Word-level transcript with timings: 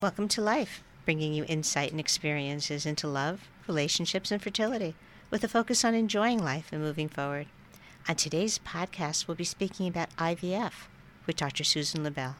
Welcome 0.00 0.28
to 0.28 0.40
Life, 0.40 0.84
bringing 1.04 1.34
you 1.34 1.44
insight 1.48 1.90
and 1.90 1.98
experiences 1.98 2.86
into 2.86 3.08
love, 3.08 3.48
relationships, 3.66 4.30
and 4.30 4.40
fertility, 4.40 4.94
with 5.28 5.42
a 5.42 5.48
focus 5.48 5.84
on 5.84 5.92
enjoying 5.92 6.40
life 6.40 6.68
and 6.70 6.80
moving 6.80 7.08
forward. 7.08 7.48
On 8.08 8.14
today's 8.14 8.60
podcast, 8.60 9.26
we'll 9.26 9.34
be 9.36 9.42
speaking 9.42 9.88
about 9.88 10.14
IVF 10.14 10.86
with 11.26 11.34
Dr. 11.34 11.64
Susan 11.64 12.04
Lobel. 12.04 12.36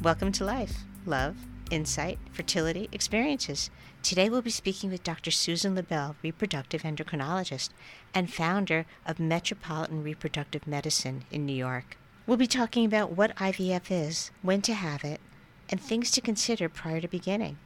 Welcome 0.00 0.30
to 0.30 0.44
Life, 0.44 0.84
love, 1.06 1.34
insight, 1.72 2.20
fertility, 2.30 2.88
experiences. 2.92 3.68
Today 4.06 4.28
we'll 4.28 4.40
be 4.40 4.50
speaking 4.50 4.92
with 4.92 5.02
Dr. 5.02 5.32
Susan 5.32 5.74
Lobel, 5.74 6.14
reproductive 6.22 6.82
endocrinologist 6.82 7.70
and 8.14 8.32
founder 8.32 8.86
of 9.04 9.18
Metropolitan 9.18 10.04
Reproductive 10.04 10.64
Medicine 10.64 11.24
in 11.32 11.44
New 11.44 11.56
York. 11.56 11.98
We'll 12.24 12.36
be 12.36 12.46
talking 12.46 12.84
about 12.84 13.16
what 13.16 13.34
IVF 13.34 13.90
is, 13.90 14.30
when 14.42 14.62
to 14.62 14.74
have 14.74 15.02
it, 15.02 15.20
and 15.68 15.80
things 15.80 16.12
to 16.12 16.20
consider 16.20 16.68
prior 16.68 17.00
to 17.00 17.08
beginning. 17.08 17.58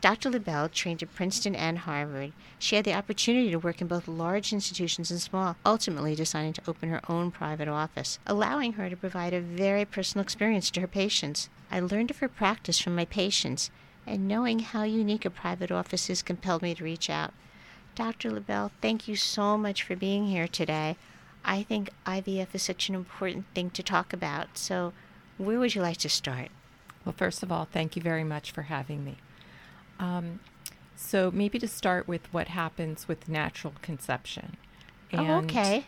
Dr. 0.00 0.30
Lobel 0.30 0.68
trained 0.68 1.02
at 1.02 1.12
Princeton 1.12 1.56
and 1.56 1.78
Harvard. 1.78 2.34
She 2.60 2.76
had 2.76 2.84
the 2.84 2.94
opportunity 2.94 3.50
to 3.50 3.58
work 3.58 3.80
in 3.80 3.88
both 3.88 4.06
large 4.06 4.52
institutions 4.52 5.10
and 5.10 5.20
small, 5.20 5.56
ultimately 5.66 6.14
deciding 6.14 6.52
to 6.52 6.62
open 6.68 6.88
her 6.90 7.00
own 7.10 7.32
private 7.32 7.66
office, 7.66 8.20
allowing 8.28 8.74
her 8.74 8.88
to 8.88 8.96
provide 8.96 9.34
a 9.34 9.40
very 9.40 9.84
personal 9.84 10.22
experience 10.22 10.70
to 10.70 10.82
her 10.82 10.86
patients. 10.86 11.48
I 11.68 11.80
learned 11.80 12.12
of 12.12 12.18
her 12.18 12.28
practice 12.28 12.78
from 12.78 12.94
my 12.94 13.06
patients 13.06 13.72
and 14.06 14.26
knowing 14.26 14.60
how 14.60 14.82
unique 14.82 15.24
a 15.24 15.30
private 15.30 15.70
office 15.70 16.10
is 16.10 16.22
compelled 16.22 16.62
me 16.62 16.74
to 16.74 16.84
reach 16.84 17.08
out. 17.08 17.32
Dr. 17.94 18.30
Lobel, 18.30 18.70
thank 18.80 19.08
you 19.08 19.16
so 19.16 19.58
much 19.58 19.82
for 19.82 19.96
being 19.96 20.26
here 20.26 20.48
today. 20.48 20.96
I 21.44 21.62
think 21.62 21.90
IVF 22.06 22.48
is 22.54 22.62
such 22.62 22.88
an 22.88 22.94
important 22.94 23.46
thing 23.54 23.70
to 23.70 23.82
talk 23.82 24.12
about. 24.12 24.56
So, 24.58 24.92
where 25.38 25.58
would 25.58 25.74
you 25.74 25.82
like 25.82 25.96
to 25.98 26.08
start? 26.08 26.48
Well, 27.04 27.14
first 27.16 27.42
of 27.42 27.50
all, 27.50 27.66
thank 27.70 27.96
you 27.96 28.02
very 28.02 28.24
much 28.24 28.50
for 28.50 28.62
having 28.62 29.04
me. 29.04 29.16
Um, 29.98 30.40
so, 30.96 31.30
maybe 31.30 31.58
to 31.58 31.68
start 31.68 32.06
with 32.06 32.32
what 32.32 32.48
happens 32.48 33.08
with 33.08 33.28
natural 33.28 33.74
conception. 33.80 34.56
And 35.10 35.30
oh, 35.30 35.38
okay. 35.38 35.86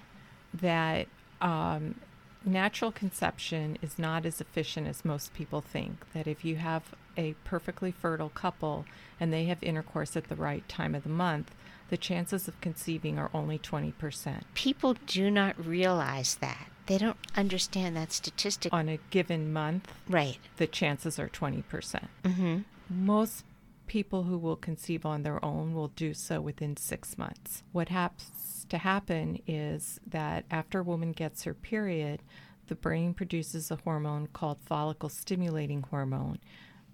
That 0.54 1.06
um, 1.40 1.96
natural 2.44 2.92
conception 2.92 3.78
is 3.82 3.98
not 3.98 4.26
as 4.26 4.40
efficient 4.40 4.86
as 4.86 5.04
most 5.04 5.34
people 5.34 5.60
think. 5.60 6.12
That 6.14 6.26
if 6.26 6.44
you 6.44 6.56
have 6.56 6.94
a 7.16 7.34
perfectly 7.44 7.90
fertile 7.90 8.28
couple 8.28 8.84
and 9.20 9.32
they 9.32 9.44
have 9.44 9.62
intercourse 9.62 10.16
at 10.16 10.28
the 10.28 10.36
right 10.36 10.68
time 10.68 10.94
of 10.94 11.02
the 11.02 11.08
month, 11.08 11.54
the 11.90 11.96
chances 11.96 12.48
of 12.48 12.60
conceiving 12.60 13.18
are 13.18 13.30
only 13.34 13.58
20%. 13.58 14.42
People 14.54 14.96
do 15.06 15.30
not 15.30 15.64
realize 15.64 16.36
that. 16.36 16.68
They 16.86 16.98
don't 16.98 17.18
understand 17.36 17.96
that 17.96 18.12
statistic. 18.12 18.72
On 18.72 18.88
a 18.88 18.98
given 19.10 19.52
month, 19.52 19.92
right. 20.08 20.38
the 20.56 20.66
chances 20.66 21.18
are 21.18 21.28
20%. 21.28 21.68
percent 21.68 22.08
mm-hmm. 22.24 22.58
Most 22.88 23.44
people 23.86 24.22
who 24.22 24.38
will 24.38 24.56
conceive 24.56 25.04
on 25.04 25.22
their 25.22 25.44
own 25.44 25.74
will 25.74 25.88
do 25.88 26.14
so 26.14 26.40
within 26.40 26.76
six 26.76 27.18
months. 27.18 27.62
What 27.72 27.90
happens 27.90 28.66
to 28.70 28.78
happen 28.78 29.40
is 29.46 30.00
that 30.06 30.44
after 30.50 30.80
a 30.80 30.82
woman 30.82 31.12
gets 31.12 31.44
her 31.44 31.52
period, 31.52 32.22
the 32.68 32.74
brain 32.74 33.12
produces 33.12 33.70
a 33.70 33.76
hormone 33.76 34.28
called 34.28 34.58
follicle 34.64 35.10
stimulating 35.10 35.82
hormone, 35.82 36.38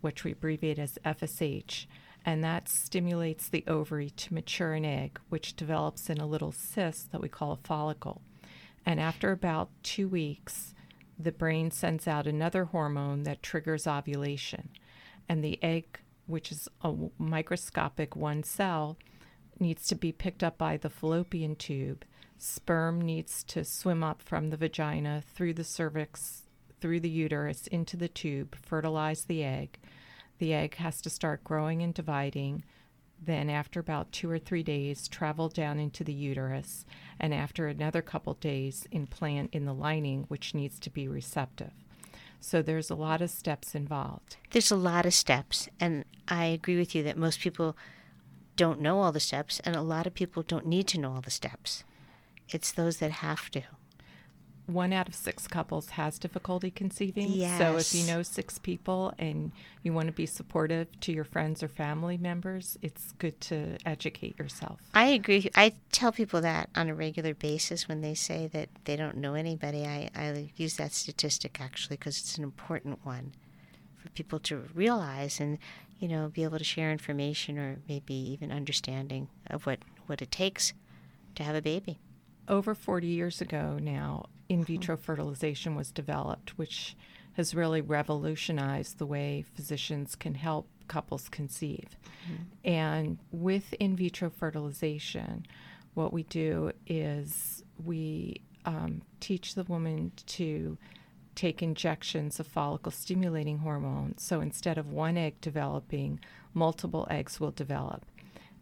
which 0.00 0.24
we 0.24 0.32
abbreviate 0.32 0.78
as 0.78 0.98
FSH, 1.04 1.86
and 2.24 2.42
that 2.44 2.68
stimulates 2.68 3.48
the 3.48 3.64
ovary 3.66 4.10
to 4.10 4.34
mature 4.34 4.74
an 4.74 4.84
egg, 4.84 5.18
which 5.28 5.56
develops 5.56 6.10
in 6.10 6.18
a 6.18 6.26
little 6.26 6.52
cyst 6.52 7.12
that 7.12 7.20
we 7.20 7.28
call 7.28 7.52
a 7.52 7.56
follicle. 7.56 8.22
And 8.84 9.00
after 9.00 9.32
about 9.32 9.70
two 9.82 10.08
weeks, 10.08 10.74
the 11.18 11.32
brain 11.32 11.70
sends 11.70 12.06
out 12.06 12.26
another 12.26 12.66
hormone 12.66 13.24
that 13.24 13.42
triggers 13.42 13.86
ovulation. 13.86 14.70
And 15.28 15.42
the 15.42 15.62
egg, 15.62 16.00
which 16.26 16.52
is 16.52 16.68
a 16.82 16.94
microscopic 17.18 18.14
one 18.14 18.44
cell, 18.44 18.96
needs 19.58 19.86
to 19.88 19.94
be 19.94 20.12
picked 20.12 20.44
up 20.44 20.56
by 20.58 20.76
the 20.76 20.90
fallopian 20.90 21.56
tube. 21.56 22.04
Sperm 22.38 23.00
needs 23.00 23.42
to 23.44 23.64
swim 23.64 24.04
up 24.04 24.22
from 24.22 24.50
the 24.50 24.56
vagina 24.56 25.22
through 25.34 25.54
the 25.54 25.64
cervix 25.64 26.44
through 26.80 27.00
the 27.00 27.10
uterus 27.10 27.66
into 27.66 27.96
the 27.96 28.08
tube, 28.08 28.56
fertilize 28.62 29.24
the 29.24 29.42
egg. 29.42 29.78
The 30.38 30.54
egg 30.54 30.76
has 30.76 31.00
to 31.02 31.10
start 31.10 31.44
growing 31.44 31.82
and 31.82 31.92
dividing. 31.92 32.64
Then, 33.20 33.50
after 33.50 33.80
about 33.80 34.12
two 34.12 34.30
or 34.30 34.38
three 34.38 34.62
days, 34.62 35.08
travel 35.08 35.48
down 35.48 35.80
into 35.80 36.04
the 36.04 36.12
uterus, 36.12 36.86
and 37.18 37.34
after 37.34 37.66
another 37.66 38.00
couple 38.00 38.34
days, 38.34 38.86
implant 38.92 39.52
in 39.52 39.64
the 39.64 39.74
lining, 39.74 40.24
which 40.28 40.54
needs 40.54 40.78
to 40.78 40.90
be 40.90 41.08
receptive. 41.08 41.72
So, 42.40 42.62
there's 42.62 42.90
a 42.90 42.94
lot 42.94 43.20
of 43.20 43.30
steps 43.30 43.74
involved. 43.74 44.36
There's 44.50 44.70
a 44.70 44.76
lot 44.76 45.04
of 45.04 45.14
steps, 45.14 45.68
and 45.80 46.04
I 46.28 46.44
agree 46.44 46.78
with 46.78 46.94
you 46.94 47.02
that 47.02 47.16
most 47.16 47.40
people 47.40 47.76
don't 48.54 48.80
know 48.80 49.00
all 49.00 49.10
the 49.10 49.18
steps, 49.18 49.60
and 49.64 49.74
a 49.74 49.82
lot 49.82 50.06
of 50.06 50.14
people 50.14 50.44
don't 50.44 50.66
need 50.66 50.86
to 50.88 51.00
know 51.00 51.14
all 51.14 51.20
the 51.20 51.30
steps. 51.30 51.82
It's 52.48 52.70
those 52.70 52.98
that 52.98 53.10
have 53.10 53.50
to 53.50 53.62
one 54.68 54.92
out 54.92 55.08
of 55.08 55.14
six 55.14 55.48
couples 55.48 55.90
has 55.90 56.18
difficulty 56.18 56.70
conceiving. 56.70 57.30
Yes. 57.30 57.58
So 57.58 57.76
if 57.76 57.94
you 57.94 58.06
know 58.06 58.22
six 58.22 58.58
people 58.58 59.14
and 59.18 59.52
you 59.82 59.92
want 59.92 60.06
to 60.06 60.12
be 60.12 60.26
supportive 60.26 60.88
to 61.00 61.12
your 61.12 61.24
friends 61.24 61.62
or 61.62 61.68
family 61.68 62.16
members, 62.16 62.78
it's 62.82 63.12
good 63.18 63.40
to 63.42 63.78
educate 63.86 64.38
yourself. 64.38 64.80
I 64.94 65.06
agree. 65.06 65.50
I 65.54 65.72
tell 65.90 66.12
people 66.12 66.40
that 66.42 66.68
on 66.76 66.88
a 66.88 66.94
regular 66.94 67.34
basis 67.34 67.88
when 67.88 68.02
they 68.02 68.14
say 68.14 68.46
that 68.48 68.68
they 68.84 68.96
don't 68.96 69.16
know 69.16 69.34
anybody. 69.34 69.86
I, 69.86 70.10
I 70.14 70.50
use 70.56 70.76
that 70.76 70.92
statistic 70.92 71.60
actually 71.60 71.96
because 71.96 72.18
it's 72.20 72.36
an 72.36 72.44
important 72.44 73.04
one 73.04 73.32
for 73.96 74.10
people 74.10 74.38
to 74.38 74.64
realize 74.74 75.40
and 75.40 75.58
you 75.98 76.08
know 76.08 76.28
be 76.28 76.44
able 76.44 76.58
to 76.58 76.64
share 76.64 76.92
information 76.92 77.58
or 77.58 77.78
maybe 77.88 78.14
even 78.14 78.52
understanding 78.52 79.28
of 79.48 79.66
what 79.66 79.80
what 80.06 80.22
it 80.22 80.30
takes 80.30 80.72
to 81.34 81.42
have 81.42 81.56
a 81.56 81.62
baby 81.62 81.98
over 82.48 82.74
40 82.74 83.06
years 83.06 83.40
ago 83.40 83.78
now, 83.80 84.26
in 84.48 84.60
mm-hmm. 84.60 84.72
vitro 84.72 84.96
fertilization 84.96 85.74
was 85.74 85.90
developed, 85.90 86.58
which 86.58 86.96
has 87.34 87.54
really 87.54 87.80
revolutionized 87.80 88.98
the 88.98 89.06
way 89.06 89.44
physicians 89.54 90.16
can 90.16 90.34
help 90.34 90.68
couples 90.88 91.28
conceive. 91.28 91.96
Mm-hmm. 92.24 92.68
And 92.68 93.18
with 93.30 93.74
in 93.74 93.94
vitro 93.94 94.30
fertilization, 94.30 95.46
what 95.94 96.12
we 96.12 96.24
do 96.24 96.72
is 96.86 97.62
we 97.84 98.40
um, 98.64 99.02
teach 99.20 99.54
the 99.54 99.64
woman 99.64 100.12
to 100.26 100.78
take 101.34 101.62
injections 101.62 102.40
of 102.40 102.46
follicle 102.46 102.90
stimulating 102.90 103.58
hormone. 103.58 104.14
So 104.18 104.40
instead 104.40 104.76
of 104.76 104.90
one 104.90 105.16
egg 105.16 105.40
developing, 105.40 106.18
multiple 106.52 107.06
eggs 107.08 107.38
will 107.38 107.52
develop. 107.52 108.04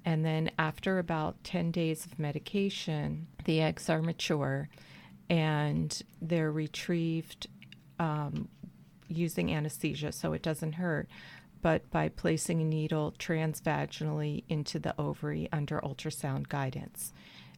And 0.05 0.25
then 0.25 0.51
after 0.59 0.99
about 0.99 1.43
10 1.43 1.71
days 1.71 2.05
of 2.05 2.19
medication, 2.19 3.27
the 3.45 3.61
eggs 3.61 3.89
are 3.89 4.03
mature 4.03 4.69
and 5.29 6.03
they're 6.21 6.53
retrieved 6.53 7.49
um, 7.99 8.49
using 9.09 9.53
anesthesia 9.53 10.13
so 10.13 10.33
it 10.33 10.43
doesn't 10.43 10.75
hurt, 10.75 11.09
but 11.63 11.89
by 11.91 12.09
placing 12.09 12.61
a 12.61 12.65
needle 12.65 13.15
transvaginally 13.19 14.45
into 14.49 14.79
the 14.79 14.95
ovary 15.01 15.49
under 15.53 15.81
ultrasound 15.81 16.49
guidance. 16.49 17.13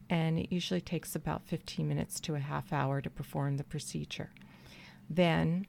And 0.09 0.39
it 0.39 0.51
usually 0.51 0.81
takes 0.81 1.15
about 1.15 1.45
15 1.45 1.87
minutes 1.87 2.19
to 2.21 2.35
a 2.35 2.39
half 2.39 2.73
hour 2.73 2.99
to 3.01 3.09
perform 3.09 3.57
the 3.57 3.63
procedure. 3.63 4.31
Then, 5.07 5.67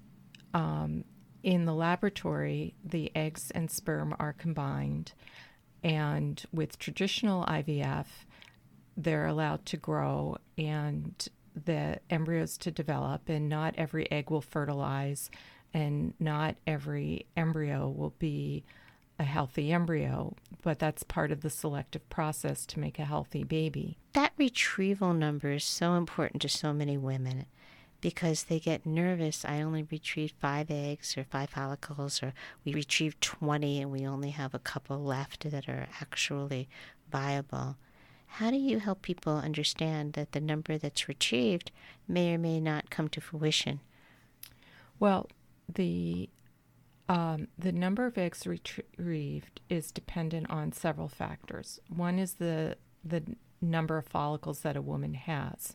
um, 0.54 1.04
in 1.42 1.64
the 1.66 1.74
laboratory, 1.74 2.74
the 2.82 3.12
eggs 3.14 3.50
and 3.50 3.70
sperm 3.70 4.14
are 4.18 4.32
combined 4.32 5.12
and 5.82 6.42
with 6.52 6.78
traditional 6.78 7.44
IVF, 7.46 8.06
they're 8.96 9.26
allowed 9.26 9.64
to 9.66 9.76
grow 9.76 10.36
and 10.58 11.28
the 11.54 12.00
embryos 12.08 12.56
to 12.58 12.70
develop, 12.70 13.28
and 13.28 13.48
not 13.48 13.74
every 13.76 14.10
egg 14.10 14.30
will 14.30 14.40
fertilize, 14.40 15.30
and 15.72 16.14
not 16.18 16.56
every 16.66 17.26
embryo 17.36 17.88
will 17.88 18.14
be 18.18 18.64
a 19.18 19.24
healthy 19.24 19.70
embryo, 19.70 20.34
but 20.62 20.78
that's 20.78 21.02
part 21.02 21.30
of 21.30 21.42
the 21.42 21.50
selective 21.50 22.08
process 22.08 22.64
to 22.64 22.80
make 22.80 22.98
a 22.98 23.04
healthy 23.04 23.44
baby. 23.44 23.98
That 24.14 24.32
retrieval 24.38 25.12
number 25.12 25.52
is 25.52 25.64
so 25.64 25.94
important 25.94 26.40
to 26.42 26.48
so 26.48 26.72
many 26.72 26.96
women 26.96 27.44
because 28.00 28.44
they 28.44 28.58
get 28.58 28.86
nervous. 28.86 29.44
I 29.44 29.60
only 29.60 29.82
retrieved 29.82 30.34
five 30.40 30.70
eggs 30.70 31.18
or 31.18 31.24
five 31.24 31.50
follicles, 31.50 32.22
or 32.22 32.32
we 32.64 32.72
retrieved 32.72 33.20
20 33.20 33.82
and 33.82 33.90
we 33.90 34.06
only 34.06 34.30
have 34.30 34.54
a 34.54 34.58
couple 34.58 34.98
left 34.98 35.50
that 35.50 35.68
are 35.68 35.86
actually 36.00 36.68
viable. 37.12 37.76
How 38.34 38.50
do 38.50 38.56
you 38.56 38.78
help 38.78 39.02
people 39.02 39.36
understand 39.36 40.14
that 40.14 40.32
the 40.32 40.40
number 40.40 40.78
that's 40.78 41.08
retrieved 41.08 41.70
may 42.08 42.34
or 42.34 42.38
may 42.38 42.60
not 42.60 42.90
come 42.90 43.08
to 43.10 43.20
fruition? 43.20 43.80
Well, 44.98 45.28
the 45.72 46.28
um, 47.08 47.48
the 47.58 47.72
number 47.72 48.06
of 48.06 48.16
eggs 48.16 48.46
retrieved 48.46 49.60
is 49.68 49.90
dependent 49.90 50.48
on 50.48 50.72
several 50.72 51.08
factors. 51.08 51.80
One 51.88 52.18
is 52.18 52.34
the 52.34 52.76
the 53.04 53.22
number 53.60 53.98
of 53.98 54.06
follicles 54.06 54.60
that 54.60 54.76
a 54.76 54.82
woman 54.82 55.14
has. 55.14 55.74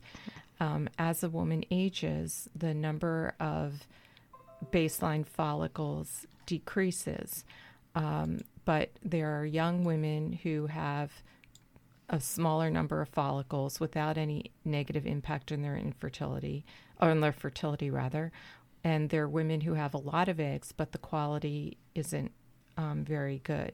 um, 0.60 0.90
as 0.98 1.24
a 1.24 1.30
woman 1.30 1.64
ages, 1.70 2.50
the 2.56 2.74
number 2.74 3.34
of 3.40 3.88
baseline 4.72 5.26
follicles 5.26 6.26
decreases. 6.46 7.44
Um, 7.94 8.42
but 8.66 8.92
there 9.04 9.40
are 9.40 9.46
young 9.46 9.84
women 9.84 10.34
who 10.44 10.68
have 10.68 11.12
a 12.10 12.20
smaller 12.20 12.70
number 12.70 13.02
of 13.02 13.10
follicles 13.10 13.80
without 13.80 14.18
any 14.18 14.52
negative 14.64 15.06
impact 15.06 15.52
on 15.52 15.62
their 15.62 15.76
infertility, 15.76 16.66
or 17.02 17.10
on 17.10 17.22
their 17.22 17.32
fertility 17.32 17.90
rather. 17.90 18.32
And 18.84 19.10
there 19.10 19.24
are 19.24 19.30
women 19.30 19.62
who 19.62 19.74
have 19.74 19.94
a 19.94 20.00
lot 20.00 20.30
of 20.30 20.40
eggs, 20.40 20.72
but 20.72 20.92
the 20.92 21.00
quality 21.00 21.78
isn't 21.96 22.32
um, 22.78 23.04
very 23.04 23.42
good. 23.44 23.74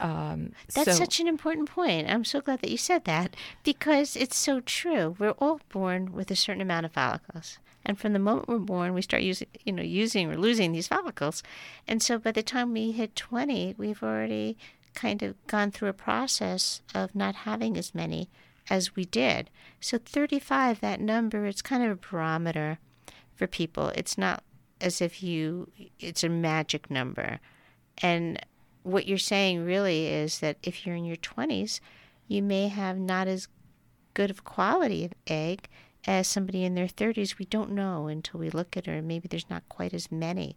Um, 0.00 0.52
That's 0.74 0.92
so, 0.92 0.98
such 0.98 1.20
an 1.20 1.28
important 1.28 1.68
point. 1.68 2.08
I'm 2.08 2.24
so 2.24 2.40
glad 2.40 2.60
that 2.60 2.70
you 2.70 2.76
said 2.76 3.04
that 3.04 3.34
because 3.64 4.16
it's 4.16 4.36
so 4.36 4.60
true. 4.60 5.16
We're 5.18 5.30
all 5.32 5.60
born 5.68 6.12
with 6.12 6.30
a 6.30 6.36
certain 6.36 6.62
amount 6.62 6.86
of 6.86 6.92
follicles. 6.92 7.58
And 7.84 7.98
from 7.98 8.12
the 8.12 8.18
moment 8.18 8.48
we're 8.48 8.58
born, 8.58 8.92
we 8.92 9.02
start 9.02 9.22
using, 9.22 9.48
you 9.64 9.72
know, 9.72 9.82
using 9.82 10.30
or 10.30 10.36
losing 10.36 10.72
these 10.72 10.88
follicles. 10.88 11.42
And 11.86 12.02
so 12.02 12.18
by 12.18 12.32
the 12.32 12.42
time 12.42 12.72
we 12.72 12.92
hit 12.92 13.16
20, 13.16 13.74
we've 13.78 14.02
already 14.02 14.56
kind 14.98 15.22
of 15.22 15.34
gone 15.46 15.70
through 15.70 15.88
a 15.88 15.92
process 15.92 16.82
of 16.92 17.14
not 17.14 17.34
having 17.36 17.76
as 17.76 17.94
many 17.94 18.28
as 18.68 18.96
we 18.96 19.04
did. 19.04 19.48
So 19.80 19.98
35, 19.98 20.80
that 20.80 21.00
number, 21.00 21.46
it's 21.46 21.62
kind 21.62 21.84
of 21.84 21.90
a 21.90 21.94
barometer 22.10 22.78
for 23.34 23.46
people. 23.46 23.88
It's 23.94 24.18
not 24.18 24.42
as 24.80 25.00
if 25.00 25.22
you, 25.22 25.70
it's 26.00 26.24
a 26.24 26.28
magic 26.28 26.90
number. 26.90 27.38
And 27.98 28.44
what 28.82 29.06
you're 29.06 29.18
saying 29.18 29.64
really 29.64 30.06
is 30.06 30.40
that 30.40 30.56
if 30.64 30.84
you're 30.84 30.96
in 30.96 31.04
your 31.04 31.16
20s, 31.16 31.78
you 32.26 32.42
may 32.42 32.66
have 32.66 32.98
not 32.98 33.28
as 33.28 33.48
good 34.14 34.30
of 34.30 34.44
quality 34.44 35.04
of 35.04 35.12
egg 35.28 35.68
as 36.06 36.26
somebody 36.26 36.64
in 36.64 36.74
their 36.74 36.88
30s. 36.88 37.38
We 37.38 37.44
don't 37.44 37.70
know 37.70 38.08
until 38.08 38.40
we 38.40 38.50
look 38.50 38.76
at 38.76 38.86
her. 38.86 39.00
Maybe 39.00 39.28
there's 39.28 39.50
not 39.50 39.68
quite 39.68 39.94
as 39.94 40.10
many. 40.10 40.56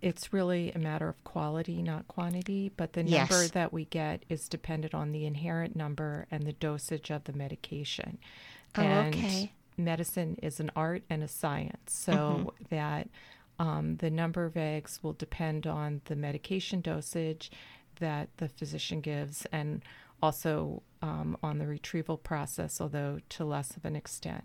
It's 0.00 0.32
really 0.32 0.70
a 0.72 0.78
matter 0.78 1.08
of 1.08 1.22
quality, 1.24 1.82
not 1.82 2.06
quantity, 2.06 2.70
but 2.76 2.92
the 2.92 3.02
yes. 3.02 3.30
number 3.30 3.48
that 3.48 3.72
we 3.72 3.86
get 3.86 4.24
is 4.28 4.48
dependent 4.48 4.94
on 4.94 5.12
the 5.12 5.26
inherent 5.26 5.74
number 5.74 6.26
and 6.30 6.44
the 6.44 6.52
dosage 6.52 7.10
of 7.10 7.24
the 7.24 7.32
medication. 7.32 8.18
Oh, 8.76 8.82
and 8.82 9.14
okay. 9.14 9.52
medicine 9.76 10.36
is 10.42 10.60
an 10.60 10.70
art 10.76 11.02
and 11.10 11.22
a 11.22 11.28
science, 11.28 11.92
so 11.92 12.12
mm-hmm. 12.12 12.48
that 12.70 13.08
um, 13.58 13.96
the 13.96 14.10
number 14.10 14.44
of 14.44 14.56
eggs 14.56 15.00
will 15.02 15.14
depend 15.14 15.66
on 15.66 16.00
the 16.04 16.16
medication 16.16 16.80
dosage 16.80 17.50
that 17.98 18.28
the 18.36 18.48
physician 18.48 19.00
gives 19.00 19.46
and 19.50 19.82
also 20.22 20.82
um, 21.02 21.36
on 21.42 21.58
the 21.58 21.66
retrieval 21.66 22.16
process, 22.16 22.80
although 22.80 23.18
to 23.28 23.44
less 23.44 23.76
of 23.76 23.84
an 23.84 23.96
extent. 23.96 24.44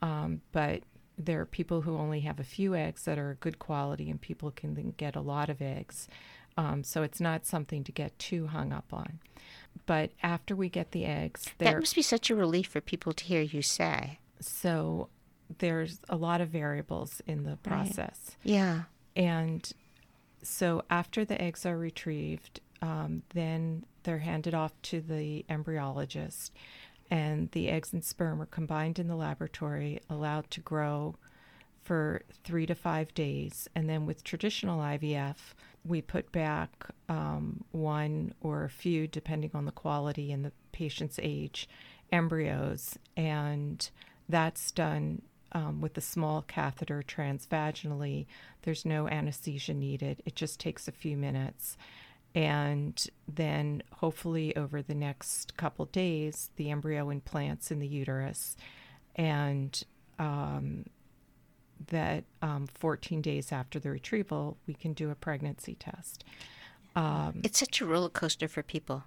Um, 0.00 0.40
but 0.52 0.82
there 1.18 1.40
are 1.40 1.46
people 1.46 1.82
who 1.82 1.96
only 1.96 2.20
have 2.20 2.40
a 2.40 2.44
few 2.44 2.74
eggs 2.74 3.04
that 3.04 3.18
are 3.18 3.36
good 3.40 3.58
quality, 3.58 4.10
and 4.10 4.20
people 4.20 4.50
can 4.50 4.94
get 4.96 5.16
a 5.16 5.20
lot 5.20 5.48
of 5.48 5.60
eggs. 5.60 6.08
Um, 6.56 6.84
so 6.84 7.02
it's 7.02 7.20
not 7.20 7.46
something 7.46 7.82
to 7.84 7.92
get 7.92 8.18
too 8.18 8.46
hung 8.48 8.72
up 8.72 8.92
on. 8.92 9.20
But 9.86 10.10
after 10.22 10.54
we 10.54 10.68
get 10.68 10.92
the 10.92 11.06
eggs, 11.06 11.46
that 11.58 11.78
must 11.78 11.94
be 11.94 12.02
such 12.02 12.30
a 12.30 12.36
relief 12.36 12.68
for 12.68 12.80
people 12.80 13.12
to 13.14 13.24
hear 13.24 13.40
you 13.40 13.62
say. 13.62 14.18
So 14.40 15.08
there's 15.58 16.00
a 16.08 16.16
lot 16.16 16.40
of 16.40 16.48
variables 16.48 17.22
in 17.26 17.44
the 17.44 17.56
process. 17.56 18.36
Right. 18.44 18.54
Yeah. 18.54 18.82
And 19.16 19.70
so 20.42 20.82
after 20.90 21.24
the 21.24 21.40
eggs 21.40 21.64
are 21.64 21.78
retrieved, 21.78 22.60
um, 22.80 23.22
then 23.32 23.84
they're 24.02 24.18
handed 24.18 24.54
off 24.54 24.72
to 24.82 25.00
the 25.00 25.44
embryologist, 25.48 26.50
and 27.12 27.50
the 27.50 27.68
eggs 27.68 27.92
and 27.92 28.02
sperm 28.02 28.40
are 28.40 28.46
combined 28.46 28.98
in 28.98 29.06
the 29.06 29.14
laboratory, 29.14 30.00
allowed 30.08 30.50
to 30.50 30.60
grow 30.60 31.14
for 31.84 32.22
three 32.42 32.64
to 32.64 32.74
five 32.74 33.12
days. 33.12 33.68
And 33.74 33.86
then 33.86 34.06
with 34.06 34.24
traditional 34.24 34.80
IVF, 34.80 35.36
we 35.84 36.00
put 36.00 36.32
back 36.32 36.86
um, 37.10 37.64
one 37.70 38.32
or 38.40 38.64
a 38.64 38.70
few, 38.70 39.06
depending 39.06 39.50
on 39.52 39.66
the 39.66 39.72
quality 39.72 40.32
and 40.32 40.42
the 40.42 40.52
patient's 40.72 41.18
age, 41.22 41.68
embryos. 42.10 42.96
And 43.14 43.90
that's 44.30 44.70
done 44.70 45.20
um, 45.52 45.82
with 45.82 45.98
a 45.98 46.00
small 46.00 46.40
catheter 46.40 47.04
transvaginally. 47.06 48.24
There's 48.62 48.86
no 48.86 49.06
anesthesia 49.06 49.74
needed, 49.74 50.22
it 50.24 50.34
just 50.34 50.58
takes 50.58 50.88
a 50.88 50.92
few 50.92 51.18
minutes. 51.18 51.76
And 52.34 53.04
then, 53.28 53.82
hopefully, 53.96 54.56
over 54.56 54.80
the 54.80 54.94
next 54.94 55.56
couple 55.56 55.84
days, 55.86 56.50
the 56.56 56.70
embryo 56.70 57.10
implants 57.10 57.70
in 57.70 57.78
the 57.78 57.86
uterus. 57.86 58.56
And 59.16 59.82
um, 60.18 60.86
that 61.88 62.24
um, 62.40 62.66
14 62.66 63.20
days 63.20 63.52
after 63.52 63.78
the 63.78 63.90
retrieval, 63.90 64.56
we 64.66 64.74
can 64.74 64.92
do 64.92 65.10
a 65.10 65.14
pregnancy 65.14 65.74
test. 65.74 66.24
Um, 66.94 67.40
it's 67.42 67.58
such 67.58 67.80
a 67.80 67.86
roller 67.86 68.08
coaster 68.08 68.48
for 68.48 68.62
people. 68.62 69.04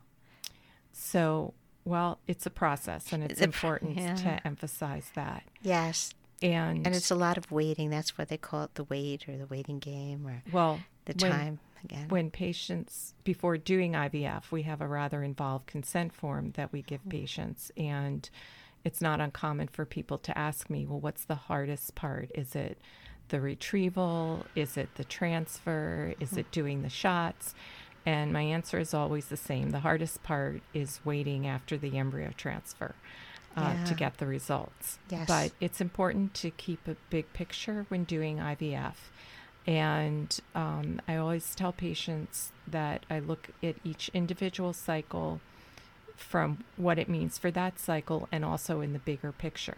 So, 0.92 1.54
well, 1.84 2.20
it's 2.28 2.46
a 2.46 2.50
process, 2.50 3.12
and 3.12 3.24
it's, 3.24 3.42
important 3.42 3.98
yeah. 3.98 4.16
to 4.16 4.48
emphasize 4.48 5.12
that. 5.16 5.44
Yes. 5.62 6.14
And, 6.42 6.86
and 6.86 6.96
it's 6.96 7.12
a 7.12 7.16
lot 7.16 7.38
of 7.38 7.52
waiting. 7.52 7.90
That's 7.90 8.18
why 8.18 8.26
they 8.26 8.38
call 8.38 8.64
it 8.64 8.76
the 8.76 8.84
wait 8.84 9.28
or 9.28 9.38
the 9.38 9.46
waiting 9.46 9.80
game 9.80 10.28
or 10.28 10.44
well, 10.52 10.80
the 11.06 11.14
time 11.14 11.60
again. 11.86 12.08
When 12.10 12.30
patients, 12.32 13.14
before 13.24 13.58
doing 13.58 13.94
IVF, 13.94 14.52
we 14.52 14.64
have 14.64 14.82
a 14.82 14.88
rather 14.88 15.24
involved 15.24 15.68
consent 15.68 16.14
form 16.14 16.52
that 16.56 16.72
we 16.72 16.82
give 16.82 17.02
mm-hmm. 17.02 17.10
patients. 17.10 17.72
And 17.78 18.30
it's 18.84 19.02
not 19.02 19.22
uncommon 19.22 19.70
for 19.70 19.86
people 19.86 20.18
to 20.20 20.38
ask 20.38 20.70
me, 20.70 20.86
well, 20.86 21.00
what's 21.00 21.26
the 21.26 21.36
hardest 21.36 21.96
part? 21.96 22.30
Is 22.36 22.56
it 22.56 22.78
the 23.30 23.42
retrieval? 23.42 24.46
Is 24.56 24.78
it 24.78 24.90
the 24.96 25.04
transfer? 25.04 26.14
Is 26.20 26.30
mm-hmm. 26.30 26.40
it 26.40 26.52
doing 26.52 26.82
the 26.82 26.90
shots? 26.90 27.56
And 28.06 28.32
my 28.32 28.42
answer 28.42 28.78
is 28.78 28.94
always 28.94 29.28
the 29.28 29.38
same. 29.38 29.72
The 29.72 29.80
hardest 29.80 30.22
part 30.22 30.62
is 30.74 31.00
waiting 31.04 31.48
after 31.48 31.78
the 31.78 31.98
embryo 31.98 32.32
transfer. 32.38 32.96
Uh, 33.58 33.74
yeah. 33.74 33.86
to 33.86 33.94
get 33.94 34.18
the 34.18 34.26
results. 34.26 35.00
Yes. 35.10 35.28
But 35.30 35.54
it's 35.62 35.80
important 35.80 36.34
to 36.34 36.52
keep 36.52 36.90
a 36.90 36.98
big 37.10 37.32
picture 37.32 37.86
when 37.88 38.04
doing 38.04 38.36
IVF. 38.40 38.96
And 39.68 40.40
um, 40.54 41.02
I 41.08 41.16
always 41.16 41.56
tell 41.56 41.72
patients 41.72 42.52
that 42.68 43.06
I 43.10 43.20
look 43.20 43.50
at 43.64 43.76
each 43.84 44.12
individual 44.14 44.74
cycle 44.74 45.42
from 46.16 46.64
what 46.78 47.00
it 47.00 47.10
means 47.10 47.38
for 47.38 47.52
that 47.52 47.80
cycle 47.80 48.28
and 48.32 48.46
also 48.46 48.82
in 48.82 48.94
the 48.94 49.00
bigger 49.00 49.32
picture. 49.32 49.78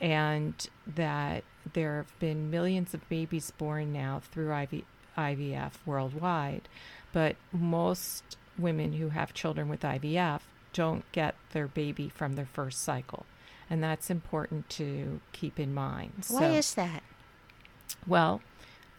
And 0.00 0.54
that 0.86 1.42
there 1.72 1.96
have 1.96 2.18
been 2.20 2.50
millions 2.50 2.94
of 2.94 3.08
babies 3.08 3.52
born 3.58 3.92
now 3.92 4.22
through 4.30 4.56
IV, 4.56 4.84
IVF 5.16 5.72
worldwide, 5.84 6.68
but 7.12 7.36
most 7.52 8.36
women 8.56 8.94
who 8.94 9.08
have 9.10 9.34
children 9.34 9.68
with 9.68 9.80
IVF 9.80 10.40
don't 10.72 11.10
get 11.12 11.34
their 11.52 11.66
baby 11.66 12.08
from 12.08 12.34
their 12.34 12.46
first 12.46 12.82
cycle. 12.82 13.26
And 13.68 13.82
that's 13.82 14.10
important 14.10 14.68
to 14.70 15.20
keep 15.32 15.58
in 15.58 15.74
mind. 15.74 16.12
Why 16.28 16.40
so, 16.40 16.50
is 16.50 16.74
that? 16.74 17.02
Well, 18.06 18.40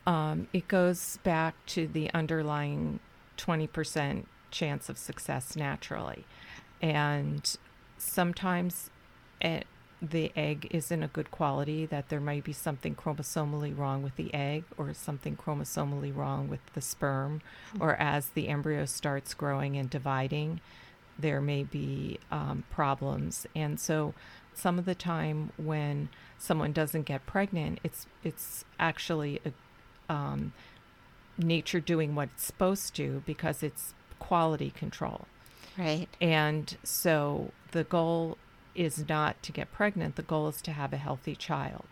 um, 0.10 0.48
it 0.54 0.68
goes 0.68 1.18
back 1.18 1.54
to 1.68 1.88
the 1.88 2.12
underlying 2.16 3.00
20% 3.38 4.24
chance 4.50 4.90
of 4.90 4.98
success 4.98 5.56
naturally. 5.56 6.26
And 6.82 7.56
sometimes 8.00 8.90
it, 9.40 9.68
the 10.02 10.32
egg 10.36 10.68
isn't 10.72 11.04
a 11.04 11.10
good 11.10 11.30
quality, 11.30 11.86
that 11.86 12.10
there 12.10 12.20
might 12.20 12.44
be 12.44 12.54
something 12.54 12.96
chromosomally 12.96 13.78
wrong 13.78 14.02
with 14.02 14.16
the 14.16 14.34
egg 14.34 14.64
or 14.80 14.96
something 14.96 15.38
chromosomally 15.38 16.16
wrong 16.16 16.50
with 16.50 16.62
the 16.74 16.82
sperm, 16.82 17.44
mm-hmm. 17.68 17.84
or 17.84 17.96
as 17.98 18.30
the 18.30 18.48
embryo 18.48 18.86
starts 18.86 19.36
growing 19.36 19.78
and 19.78 19.92
dividing, 19.92 20.60
there 21.20 21.40
may 21.40 21.62
be 21.62 22.18
um, 22.32 22.64
problems. 22.72 23.46
And 23.56 23.80
so 23.80 24.16
some 24.56 24.80
of 24.80 24.86
the 24.86 24.96
time 24.96 25.52
when 25.58 26.10
someone 26.40 26.74
doesn't 26.74 27.04
get 27.04 27.28
pregnant, 27.28 27.80
it's 27.84 28.08
it's 28.24 28.66
actually 28.80 29.40
a 29.46 29.52
um, 30.10 30.54
nature 31.38 31.80
doing 31.80 32.16
what 32.16 32.30
it's 32.34 32.44
supposed 32.44 32.96
to 32.96 33.24
because 33.26 33.64
it's 33.64 33.94
quality 34.20 34.72
control. 34.72 35.28
Right. 35.78 36.08
And 36.20 36.76
so 36.84 37.52
the 37.72 37.84
goal 37.84 38.38
is 38.76 39.08
not 39.08 39.42
to 39.44 39.52
get 39.52 39.72
pregnant, 39.72 40.16
the 40.16 40.22
goal 40.22 40.48
is 40.48 40.62
to 40.64 40.72
have 40.72 40.94
a 40.94 40.98
healthy 40.98 41.36
child. 41.36 41.86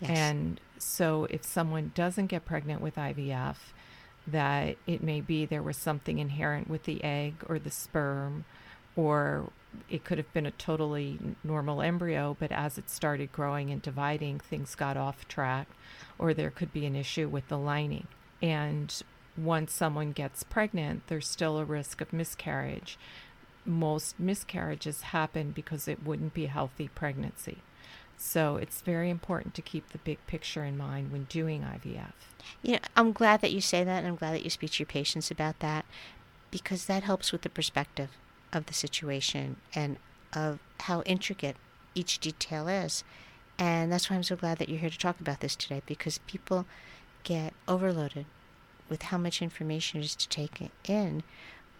Yes. 0.00 0.10
And 0.10 0.60
so 0.78 1.26
if 1.30 1.44
someone 1.44 1.92
doesn't 1.94 2.26
get 2.26 2.44
pregnant 2.44 2.80
with 2.80 2.96
IVF, 2.96 3.56
that 4.26 4.76
it 4.86 5.02
may 5.02 5.20
be 5.20 5.46
there 5.46 5.62
was 5.62 5.76
something 5.76 6.18
inherent 6.18 6.68
with 6.68 6.84
the 6.84 7.02
egg 7.02 7.36
or 7.48 7.58
the 7.58 7.70
sperm, 7.70 8.44
or 8.94 9.50
it 9.88 10.04
could 10.04 10.18
have 10.18 10.32
been 10.32 10.46
a 10.46 10.50
totally 10.52 11.18
normal 11.44 11.82
embryo, 11.82 12.36
but 12.38 12.52
as 12.52 12.78
it 12.78 12.90
started 12.90 13.32
growing 13.32 13.70
and 13.70 13.82
dividing, 13.82 14.40
things 14.40 14.74
got 14.74 14.96
off 14.96 15.28
track 15.28 15.68
or 16.18 16.34
there 16.34 16.50
could 16.50 16.72
be 16.72 16.86
an 16.86 16.96
issue 16.96 17.28
with 17.28 17.48
the 17.48 17.58
lining. 17.58 18.06
And 18.42 19.02
once 19.36 19.72
someone 19.72 20.12
gets 20.12 20.42
pregnant, 20.42 21.06
there's 21.06 21.28
still 21.28 21.58
a 21.58 21.64
risk 21.64 22.00
of 22.00 22.12
miscarriage. 22.12 22.98
Most 23.64 24.18
miscarriages 24.18 25.02
happen 25.02 25.52
because 25.52 25.86
it 25.86 26.04
wouldn't 26.04 26.34
be 26.34 26.46
a 26.46 26.50
healthy 26.50 26.88
pregnancy. 26.88 27.58
So 28.16 28.56
it's 28.56 28.80
very 28.80 29.10
important 29.10 29.54
to 29.54 29.62
keep 29.62 29.90
the 29.90 29.98
big 29.98 30.18
picture 30.26 30.64
in 30.64 30.76
mind 30.76 31.12
when 31.12 31.24
doing 31.24 31.62
IVF. 31.62 32.12
You 32.62 32.74
know, 32.74 32.78
I'm 32.96 33.12
glad 33.12 33.42
that 33.42 33.52
you 33.52 33.60
say 33.60 33.84
that, 33.84 33.98
and 33.98 34.08
I'm 34.08 34.16
glad 34.16 34.32
that 34.32 34.42
you 34.42 34.50
speak 34.50 34.72
to 34.72 34.80
your 34.80 34.86
patients 34.86 35.30
about 35.30 35.60
that 35.60 35.84
because 36.50 36.86
that 36.86 37.04
helps 37.04 37.30
with 37.30 37.42
the 37.42 37.50
perspective 37.50 38.10
of 38.52 38.66
the 38.66 38.74
situation 38.74 39.56
and 39.74 39.96
of 40.32 40.58
how 40.80 41.02
intricate 41.02 41.56
each 41.94 42.18
detail 42.18 42.68
is. 42.68 43.04
And 43.58 43.90
that's 43.90 44.08
why 44.08 44.16
I'm 44.16 44.22
so 44.22 44.36
glad 44.36 44.58
that 44.58 44.68
you're 44.68 44.78
here 44.78 44.90
to 44.90 44.98
talk 44.98 45.20
about 45.20 45.40
this 45.40 45.56
today 45.56 45.82
because 45.86 46.18
people 46.26 46.66
get 47.24 47.52
overloaded 47.66 48.26
with 48.88 49.02
how 49.02 49.18
much 49.18 49.42
information 49.42 50.00
is 50.00 50.14
to 50.16 50.28
take 50.28 50.70
in 50.88 51.22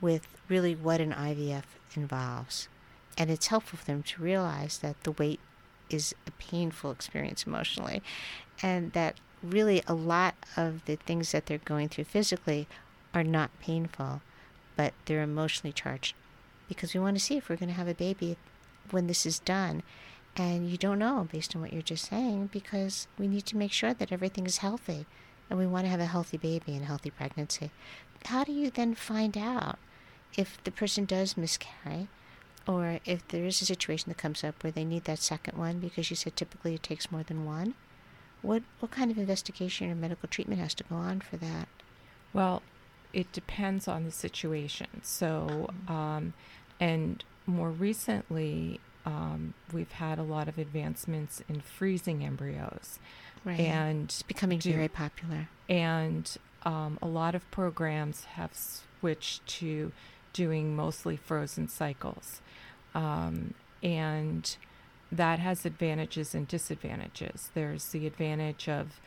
with 0.00 0.26
really 0.48 0.74
what 0.74 1.00
an 1.00 1.12
IVF 1.12 1.64
involves. 1.94 2.68
And 3.16 3.30
it's 3.30 3.46
helpful 3.48 3.78
for 3.78 3.84
them 3.84 4.02
to 4.02 4.22
realize 4.22 4.78
that 4.78 5.02
the 5.04 5.12
wait 5.12 5.40
is 5.88 6.14
a 6.26 6.30
painful 6.32 6.90
experience 6.90 7.44
emotionally 7.44 8.02
and 8.62 8.92
that 8.92 9.16
really 9.42 9.82
a 9.86 9.94
lot 9.94 10.34
of 10.56 10.84
the 10.84 10.96
things 10.96 11.32
that 11.32 11.46
they're 11.46 11.58
going 11.58 11.88
through 11.88 12.04
physically 12.04 12.68
are 13.14 13.24
not 13.24 13.50
painful, 13.60 14.20
but 14.76 14.92
they're 15.06 15.22
emotionally 15.22 15.72
charged 15.72 16.14
because 16.68 16.94
we 16.94 17.00
want 17.00 17.16
to 17.16 17.22
see 17.22 17.36
if 17.36 17.48
we're 17.48 17.56
going 17.56 17.70
to 17.70 17.74
have 17.74 17.88
a 17.88 17.94
baby 17.94 18.36
when 18.90 19.06
this 19.06 19.26
is 19.26 19.38
done. 19.38 19.82
And 20.36 20.70
you 20.70 20.76
don't 20.76 20.98
know 21.00 21.28
based 21.32 21.56
on 21.56 21.62
what 21.62 21.72
you're 21.72 21.82
just 21.82 22.08
saying 22.08 22.50
because 22.52 23.08
we 23.18 23.26
need 23.26 23.46
to 23.46 23.56
make 23.56 23.72
sure 23.72 23.92
that 23.94 24.12
everything 24.12 24.46
is 24.46 24.58
healthy 24.58 25.06
and 25.50 25.58
we 25.58 25.66
want 25.66 25.86
to 25.86 25.90
have 25.90 26.00
a 26.00 26.06
healthy 26.06 26.36
baby 26.36 26.74
and 26.74 26.82
a 26.82 26.86
healthy 26.86 27.10
pregnancy. 27.10 27.70
How 28.26 28.44
do 28.44 28.52
you 28.52 28.70
then 28.70 28.94
find 28.94 29.36
out 29.36 29.78
if 30.36 30.62
the 30.64 30.70
person 30.70 31.04
does 31.06 31.36
miscarry 31.36 32.08
or 32.66 33.00
if 33.04 33.26
there 33.28 33.46
is 33.46 33.60
a 33.62 33.64
situation 33.64 34.10
that 34.10 34.18
comes 34.18 34.44
up 34.44 34.62
where 34.62 34.70
they 34.70 34.84
need 34.84 35.04
that 35.04 35.18
second 35.18 35.56
one 35.58 35.78
because 35.80 36.10
you 36.10 36.16
said 36.16 36.36
typically 36.36 36.74
it 36.74 36.82
takes 36.82 37.10
more 37.10 37.22
than 37.22 37.44
one? 37.44 37.74
What, 38.42 38.62
what 38.78 38.92
kind 38.92 39.10
of 39.10 39.18
investigation 39.18 39.90
or 39.90 39.94
medical 39.96 40.28
treatment 40.28 40.60
has 40.60 40.74
to 40.74 40.84
go 40.84 40.96
on 40.96 41.20
for 41.20 41.36
that? 41.38 41.66
Well, 42.32 42.62
it 43.12 43.32
depends 43.32 43.88
on 43.88 44.04
the 44.04 44.12
situation. 44.12 45.00
So, 45.02 45.70
Oh. 45.88 45.92
um, 45.92 46.34
and 46.80 47.24
more 47.46 47.70
recently, 47.70 48.80
um, 49.06 49.54
we've 49.72 49.92
had 49.92 50.18
a 50.18 50.22
lot 50.22 50.48
of 50.48 50.58
advancements 50.58 51.42
in 51.48 51.60
freezing 51.60 52.24
embryos, 52.24 52.98
Right. 53.44 53.58
and 53.60 54.04
it's 54.04 54.22
becoming 54.22 54.58
do- 54.58 54.72
very 54.72 54.88
popular. 54.88 55.48
and 55.68 56.36
um, 56.64 56.98
a 57.00 57.06
lot 57.06 57.34
of 57.34 57.48
programs 57.50 58.24
have 58.24 58.50
switched 58.54 59.46
to 59.46 59.92
doing 60.32 60.74
mostly 60.76 61.16
frozen 61.16 61.68
cycles, 61.68 62.40
um, 62.94 63.54
and 63.82 64.56
that 65.10 65.38
has 65.38 65.64
advantages 65.64 66.34
and 66.34 66.46
disadvantages. 66.48 67.50
There's 67.54 67.86
the 67.90 68.06
advantage 68.06 68.68
of 68.68 69.00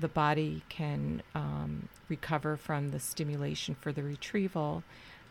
the 0.00 0.08
body 0.08 0.62
can 0.68 1.22
um, 1.34 1.88
recover 2.08 2.56
from 2.56 2.88
the 2.90 2.98
stimulation 2.98 3.76
for 3.80 3.92
the 3.92 4.02
retrieval, 4.02 4.82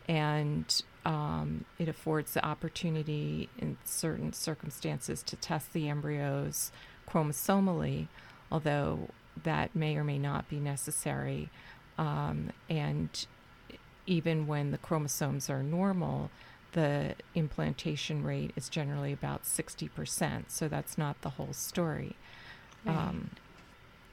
and 0.07 0.81
um, 1.05 1.65
it 1.77 1.87
affords 1.87 2.33
the 2.33 2.45
opportunity 2.45 3.49
in 3.59 3.77
certain 3.83 4.33
circumstances 4.33 5.21
to 5.23 5.35
test 5.35 5.73
the 5.73 5.89
embryos 5.89 6.71
chromosomally, 7.09 8.07
although 8.51 9.09
that 9.43 9.75
may 9.75 9.97
or 9.97 10.03
may 10.03 10.17
not 10.17 10.49
be 10.49 10.59
necessary. 10.59 11.49
Um, 11.97 12.51
and 12.69 13.25
even 14.05 14.47
when 14.47 14.71
the 14.71 14.77
chromosomes 14.77 15.49
are 15.49 15.63
normal, 15.63 16.29
the 16.73 17.15
implantation 17.35 18.23
rate 18.23 18.51
is 18.55 18.69
generally 18.69 19.13
about 19.13 19.43
60%, 19.43 20.45
so 20.47 20.67
that's 20.67 20.97
not 20.97 21.21
the 21.21 21.31
whole 21.31 21.53
story. 21.53 22.15
Um, 22.85 23.31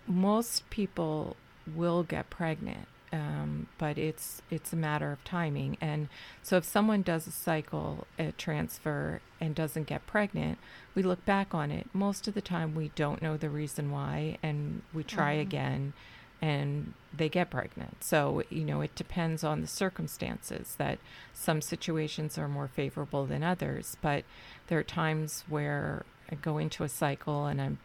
most 0.07 0.69
people 0.71 1.37
will 1.75 2.03
get 2.03 2.31
pregnant, 2.31 2.87
um, 3.13 3.67
but 3.79 3.99
it's 3.99 4.43
it's 4.51 4.73
a 4.73 4.77
matter 4.77 5.11
of 5.13 5.23
timing. 5.25 5.77
And 5.81 6.09
so, 6.43 6.57
if 6.57 6.65
someone 6.65 7.03
does 7.03 7.27
a 7.27 7.33
cycle, 7.33 8.07
a 8.19 8.33
transfer, 8.33 9.21
and 9.41 9.55
doesn't 9.55 9.87
get 9.89 10.07
pregnant, 10.07 10.59
we 10.95 11.03
look 11.03 11.25
back 11.25 11.55
on 11.55 11.71
it. 11.71 11.89
Most 11.93 12.29
of 12.29 12.35
the 12.35 12.41
time, 12.41 12.75
we 12.75 12.93
don't 12.95 13.23
know 13.23 13.37
the 13.37 13.51
reason 13.51 13.91
why, 13.91 14.39
and 14.43 14.83
we 14.95 15.03
try 15.03 15.37
Mhm. 15.37 15.41
again, 15.41 15.93
and 16.41 16.95
they 17.13 17.29
get 17.29 17.51
pregnant. 17.51 18.03
So 18.05 18.43
you 18.51 18.65
know, 18.65 18.81
it 18.81 18.95
depends 18.95 19.43
on 19.45 19.61
the 19.61 19.67
circumstances. 19.67 20.77
That 20.79 20.99
some 21.33 21.61
situations 21.61 22.39
are 22.39 22.49
more 22.49 22.69
favorable 22.69 23.27
than 23.27 23.43
others, 23.43 23.97
but 24.01 24.25
there 24.69 24.79
are 24.79 24.85
times 24.85 25.45
where 25.49 26.05
I 26.31 26.37
go 26.37 26.59
into 26.59 26.85
a 26.85 26.89
cycle 26.89 27.47
and 27.47 27.61
I'm 27.61 27.79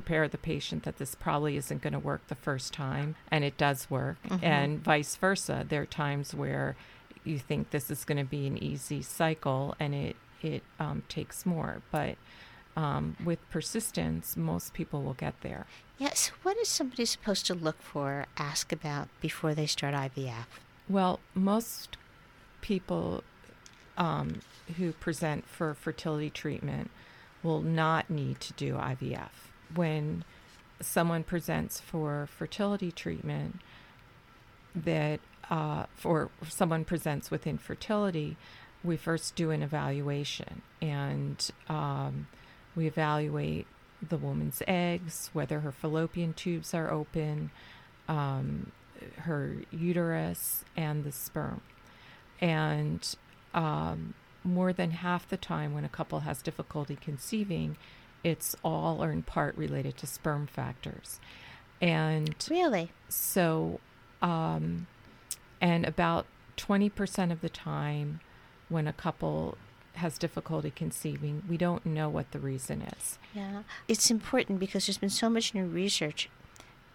prepare 0.00 0.28
the 0.28 0.38
patient 0.38 0.84
that 0.84 0.96
this 0.98 1.14
probably 1.16 1.56
isn't 1.56 1.82
going 1.82 1.92
to 1.92 1.98
work 1.98 2.22
the 2.28 2.34
first 2.36 2.72
time 2.72 3.16
and 3.32 3.42
it 3.42 3.56
does 3.56 3.90
work 3.90 4.16
Mhm. 4.28 4.42
and 4.44 4.84
vice 4.84 5.16
versa 5.16 5.64
there 5.68 5.82
are 5.82 5.86
times 6.06 6.34
where 6.34 6.76
you 7.24 7.38
think 7.38 7.70
this 7.70 7.90
is 7.90 8.04
going 8.04 8.18
to 8.18 8.30
be 8.38 8.46
an 8.46 8.56
easy 8.62 9.02
cycle 9.02 9.74
and 9.80 9.94
it 9.94 10.16
it 10.40 10.62
um, 10.78 11.02
takes 11.08 11.44
more 11.44 11.82
but 11.90 12.16
um, 12.76 13.16
with 13.24 13.40
persistence 13.50 14.36
most 14.36 14.72
people 14.72 15.02
will 15.02 15.14
get 15.26 15.34
there 15.40 15.66
Yeah, 15.98 16.14
so 16.14 16.32
what 16.44 16.56
is 16.58 16.68
somebody 16.68 17.04
supposed 17.06 17.44
to 17.46 17.54
look 17.54 17.82
for, 17.82 18.26
ask 18.36 18.70
about 18.72 19.08
before 19.20 19.52
they 19.52 19.66
start 19.66 19.94
IVF? 19.94 20.46
Well, 20.88 21.18
most 21.34 21.96
people 22.60 23.24
um, 23.96 24.42
who 24.76 24.92
present 24.92 25.44
for 25.48 25.74
fertility 25.74 26.30
treatment 26.30 26.92
will 27.42 27.62
not 27.62 28.08
need 28.10 28.38
to 28.40 28.52
do 28.52 28.74
IVF. 28.74 29.47
When 29.74 30.24
someone 30.80 31.24
presents 31.24 31.80
for 31.80 32.28
fertility 32.36 32.92
treatment, 32.92 33.60
that 34.74 35.20
uh, 35.50 35.84
for 35.94 36.30
someone 36.48 36.84
presents 36.84 37.30
with 37.30 37.46
infertility, 37.46 38.36
we 38.84 38.96
first 38.96 39.34
do 39.34 39.50
an 39.50 39.62
evaluation 39.62 40.62
and 40.80 41.50
um, 41.68 42.28
we 42.76 42.86
evaluate 42.86 43.66
the 44.06 44.16
woman's 44.16 44.62
eggs, 44.68 45.30
whether 45.32 45.60
her 45.60 45.72
fallopian 45.72 46.32
tubes 46.32 46.72
are 46.72 46.90
open, 46.90 47.50
um, 48.06 48.70
her 49.16 49.56
uterus, 49.70 50.64
and 50.76 51.02
the 51.02 51.12
sperm. 51.12 51.60
And 52.40 53.16
um, 53.54 54.14
more 54.44 54.72
than 54.72 54.92
half 54.92 55.28
the 55.28 55.36
time, 55.36 55.74
when 55.74 55.84
a 55.84 55.88
couple 55.88 56.20
has 56.20 56.42
difficulty 56.42 56.96
conceiving, 57.00 57.76
it's 58.28 58.54
all 58.62 59.02
or 59.02 59.10
in 59.10 59.22
part 59.22 59.56
related 59.56 59.96
to 59.98 60.06
sperm 60.06 60.46
factors. 60.46 61.20
And 61.80 62.34
Really? 62.50 62.90
so, 63.08 63.80
um, 64.22 64.86
and 65.60 65.84
about 65.84 66.26
20% 66.56 67.32
of 67.32 67.40
the 67.40 67.48
time, 67.48 68.20
when 68.68 68.86
a 68.86 68.92
couple 68.92 69.56
has 69.94 70.18
difficulty 70.18 70.70
conceiving, 70.70 71.42
we 71.48 71.56
don't 71.56 71.84
know 71.86 72.08
what 72.08 72.30
the 72.32 72.38
reason 72.38 72.82
is. 72.82 73.18
Yeah. 73.34 73.62
It's 73.88 74.10
important 74.10 74.60
because 74.60 74.86
there's 74.86 74.98
been 74.98 75.10
so 75.10 75.28
much 75.28 75.54
new 75.54 75.64
research 75.64 76.28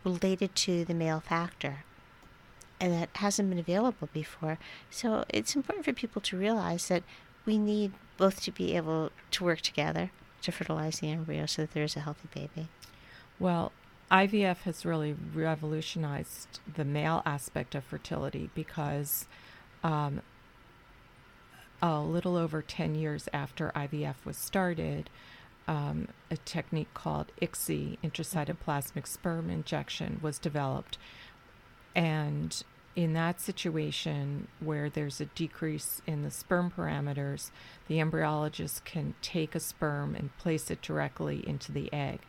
related 0.03 0.55
to 0.55 0.85
the 0.85 0.93
male 0.93 1.19
factor 1.21 1.83
and 2.79 2.93
that 2.93 3.09
hasn't 3.15 3.49
been 3.49 3.59
available 3.59 4.09
before. 4.13 4.57
So 4.89 5.23
it's 5.29 5.55
important 5.55 5.85
for 5.85 5.93
people 5.93 6.21
to 6.23 6.37
realize 6.37 6.87
that 6.89 7.03
we 7.45 7.57
need 7.57 7.93
both 8.17 8.41
to 8.43 8.51
be 8.51 8.75
able 8.75 9.11
to 9.31 9.43
work 9.43 9.61
together 9.61 10.11
to 10.43 10.51
fertilize 10.51 10.99
the 10.99 11.11
embryo 11.11 11.45
so 11.45 11.63
that 11.63 11.73
there 11.73 11.83
is 11.83 11.95
a 11.95 12.01
healthy 12.01 12.27
baby. 12.33 12.67
Well, 13.39 13.71
IVF 14.11 14.57
has 14.59 14.85
really 14.85 15.15
revolutionized 15.33 16.59
the 16.71 16.85
male 16.85 17.23
aspect 17.25 17.73
of 17.73 17.83
fertility 17.83 18.49
because 18.53 19.25
um, 19.83 20.21
a 21.81 21.99
little 21.99 22.37
over 22.37 22.61
10 22.61 22.95
years 22.95 23.27
after 23.33 23.71
IVF 23.75 24.15
was 24.23 24.37
started, 24.37 25.09
um, 25.67 26.07
a 26.29 26.37
technique 26.37 26.93
called 26.93 27.31
ICSI, 27.41 27.97
intracytoplasmic 28.03 29.07
sperm 29.07 29.49
injection, 29.49 30.19
was 30.21 30.37
developed. 30.37 30.97
And 31.95 32.63
in 32.95 33.13
that 33.13 33.41
situation 33.41 34.47
where 34.59 34.89
there's 34.89 35.19
a 35.19 35.25
decrease 35.25 36.01
in 36.05 36.23
the 36.23 36.31
sperm 36.31 36.71
parameters, 36.75 37.49
the 37.87 37.97
embryologist 37.97 38.83
can 38.83 39.15
take 39.21 39.55
a 39.55 39.59
sperm 39.59 40.15
and 40.15 40.37
place 40.37 40.69
it 40.69 40.81
directly 40.81 41.47
into 41.47 41.71
the 41.71 41.91
egg. 41.91 42.19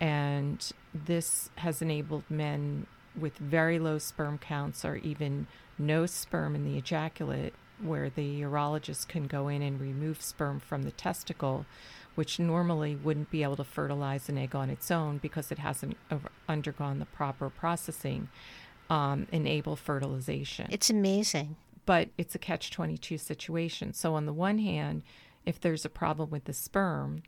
And 0.00 0.70
this 0.94 1.50
has 1.56 1.82
enabled 1.82 2.24
men 2.30 2.86
with 3.18 3.36
very 3.36 3.78
low 3.78 3.98
sperm 3.98 4.38
counts 4.38 4.84
or 4.84 4.96
even 4.96 5.46
no 5.78 6.06
sperm 6.06 6.54
in 6.54 6.64
the 6.64 6.78
ejaculate, 6.78 7.52
where 7.82 8.08
the 8.08 8.40
urologist 8.40 9.08
can 9.08 9.26
go 9.26 9.48
in 9.48 9.62
and 9.62 9.80
remove 9.80 10.22
sperm 10.22 10.60
from 10.60 10.84
the 10.84 10.90
testicle, 10.90 11.66
which 12.14 12.38
normally 12.38 12.96
wouldn't 12.96 13.30
be 13.30 13.42
able 13.42 13.56
to 13.56 13.64
fertilize 13.64 14.28
an 14.28 14.38
egg 14.38 14.54
on 14.54 14.70
its 14.70 14.90
own 14.90 15.18
because 15.18 15.50
it 15.50 15.58
hasn't 15.58 15.96
undergone 16.48 16.98
the 16.98 17.06
proper 17.06 17.50
processing, 17.50 18.28
um, 18.90 19.26
enable 19.32 19.76
fertilization 19.76 20.66
It's 20.70 20.90
amazing. 20.90 21.56
but 21.86 22.08
it's 22.18 22.34
a 22.34 22.38
catch 22.38 22.70
22 22.70 23.16
situation. 23.18 23.92
So, 23.94 24.14
on 24.14 24.26
the 24.26 24.32
one 24.32 24.58
hand, 24.58 25.02
if 25.46 25.58
there's 25.60 25.84
a 25.84 25.88
problem 25.88 26.28
with 26.30 26.44
the 26.44 26.52
sperm, 26.52 27.22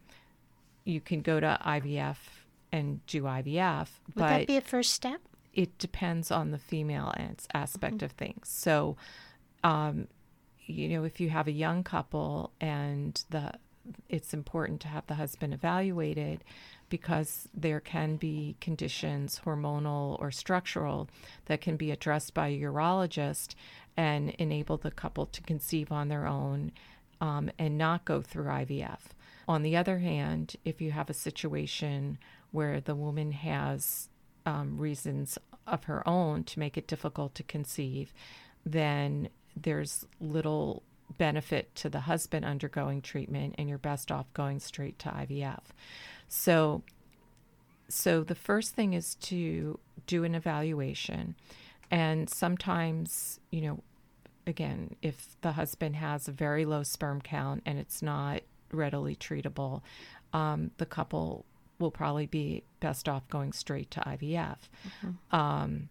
you 0.84 1.00
can 1.00 1.20
go 1.22 1.40
to 1.40 1.58
IVF 1.64 2.16
and 2.72 3.04
do 3.06 3.22
IVF, 3.22 3.88
Would 4.08 4.14
but 4.16 4.28
that 4.28 4.46
be 4.46 4.56
a 4.56 4.60
first 4.60 4.92
step? 4.92 5.20
it 5.54 5.76
depends 5.78 6.30
on 6.30 6.50
the 6.50 6.58
female 6.58 7.14
aspect 7.54 7.96
Mm-hmm. 7.96 8.04
of 8.04 8.12
things. 8.12 8.48
So, 8.48 8.96
um, 9.62 10.08
you 10.66 10.88
know, 10.88 11.04
if 11.04 11.20
you 11.20 11.28
have 11.30 11.46
a 11.46 11.52
young 11.52 11.84
couple 11.84 12.52
and 12.60 13.22
the 13.30 13.52
it's 14.08 14.32
important 14.32 14.80
to 14.80 14.88
have 14.88 15.04
the 15.08 15.14
husband 15.14 15.52
evaluated 15.52 16.44
because 16.92 17.48
there 17.54 17.80
can 17.80 18.16
be 18.16 18.54
conditions, 18.60 19.40
hormonal 19.46 20.20
or 20.20 20.30
structural, 20.30 21.08
that 21.46 21.62
can 21.62 21.74
be 21.74 21.90
addressed 21.90 22.34
by 22.34 22.48
a 22.48 22.60
urologist 22.60 23.54
and 23.96 24.28
enable 24.32 24.76
the 24.76 24.90
couple 24.90 25.24
to 25.24 25.40
conceive 25.40 25.90
on 25.90 26.08
their 26.08 26.26
own 26.26 26.70
um, 27.18 27.50
and 27.58 27.78
not 27.78 28.04
go 28.04 28.20
through 28.20 28.44
IVF. 28.44 28.98
On 29.48 29.62
the 29.62 29.74
other 29.74 30.00
hand, 30.00 30.56
if 30.66 30.82
you 30.82 30.90
have 30.90 31.08
a 31.08 31.14
situation 31.14 32.18
where 32.50 32.78
the 32.78 32.94
woman 32.94 33.32
has 33.32 34.10
um, 34.44 34.76
reasons 34.76 35.38
of 35.66 35.84
her 35.84 36.06
own 36.06 36.44
to 36.44 36.58
make 36.58 36.76
it 36.76 36.86
difficult 36.86 37.34
to 37.36 37.42
conceive, 37.42 38.12
then 38.66 39.30
there's 39.56 40.04
little 40.20 40.82
benefit 41.16 41.74
to 41.74 41.88
the 41.88 42.00
husband 42.00 42.44
undergoing 42.44 43.00
treatment, 43.00 43.54
and 43.56 43.70
you're 43.70 43.78
best 43.78 44.12
off 44.12 44.30
going 44.34 44.60
straight 44.60 44.98
to 44.98 45.08
IVF. 45.08 45.62
So, 46.34 46.82
so 47.88 48.24
the 48.24 48.34
first 48.34 48.74
thing 48.74 48.94
is 48.94 49.16
to 49.16 49.78
do 50.06 50.24
an 50.24 50.34
evaluation, 50.34 51.34
and 51.90 52.30
sometimes, 52.30 53.38
you 53.50 53.60
know, 53.60 53.80
again, 54.46 54.96
if 55.02 55.36
the 55.42 55.52
husband 55.52 55.96
has 55.96 56.28
a 56.28 56.32
very 56.32 56.64
low 56.64 56.84
sperm 56.84 57.20
count 57.20 57.62
and 57.66 57.78
it's 57.78 58.00
not 58.00 58.40
readily 58.72 59.14
treatable, 59.14 59.82
um, 60.32 60.70
the 60.78 60.86
couple 60.86 61.44
will 61.78 61.90
probably 61.90 62.24
be 62.26 62.64
best 62.80 63.10
off 63.10 63.28
going 63.28 63.52
straight 63.52 63.90
to 63.90 64.00
IVF. 64.00 64.56
Um, 65.32 65.90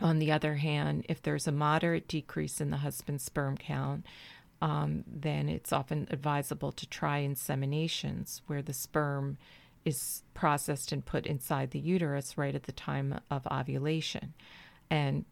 on 0.00 0.18
the 0.18 0.32
other 0.32 0.54
hand, 0.54 1.04
if 1.10 1.20
there's 1.20 1.46
a 1.46 1.52
moderate 1.52 2.08
decrease 2.08 2.58
in 2.58 2.70
the 2.70 2.78
husband's 2.78 3.24
sperm 3.24 3.58
count, 3.58 4.06
um, 4.62 5.04
then 5.06 5.48
it's 5.48 5.72
often 5.72 6.08
advisable 6.10 6.72
to 6.72 6.86
try 6.86 7.22
inseminations 7.22 8.40
where 8.46 8.62
the 8.62 8.72
sperm 8.72 9.38
is 9.84 10.22
processed 10.34 10.92
and 10.92 11.04
put 11.04 11.26
inside 11.26 11.70
the 11.70 11.78
uterus 11.78 12.36
right 12.36 12.54
at 12.54 12.64
the 12.64 12.72
time 12.72 13.20
of 13.30 13.46
ovulation. 13.46 14.34
And 14.90 15.24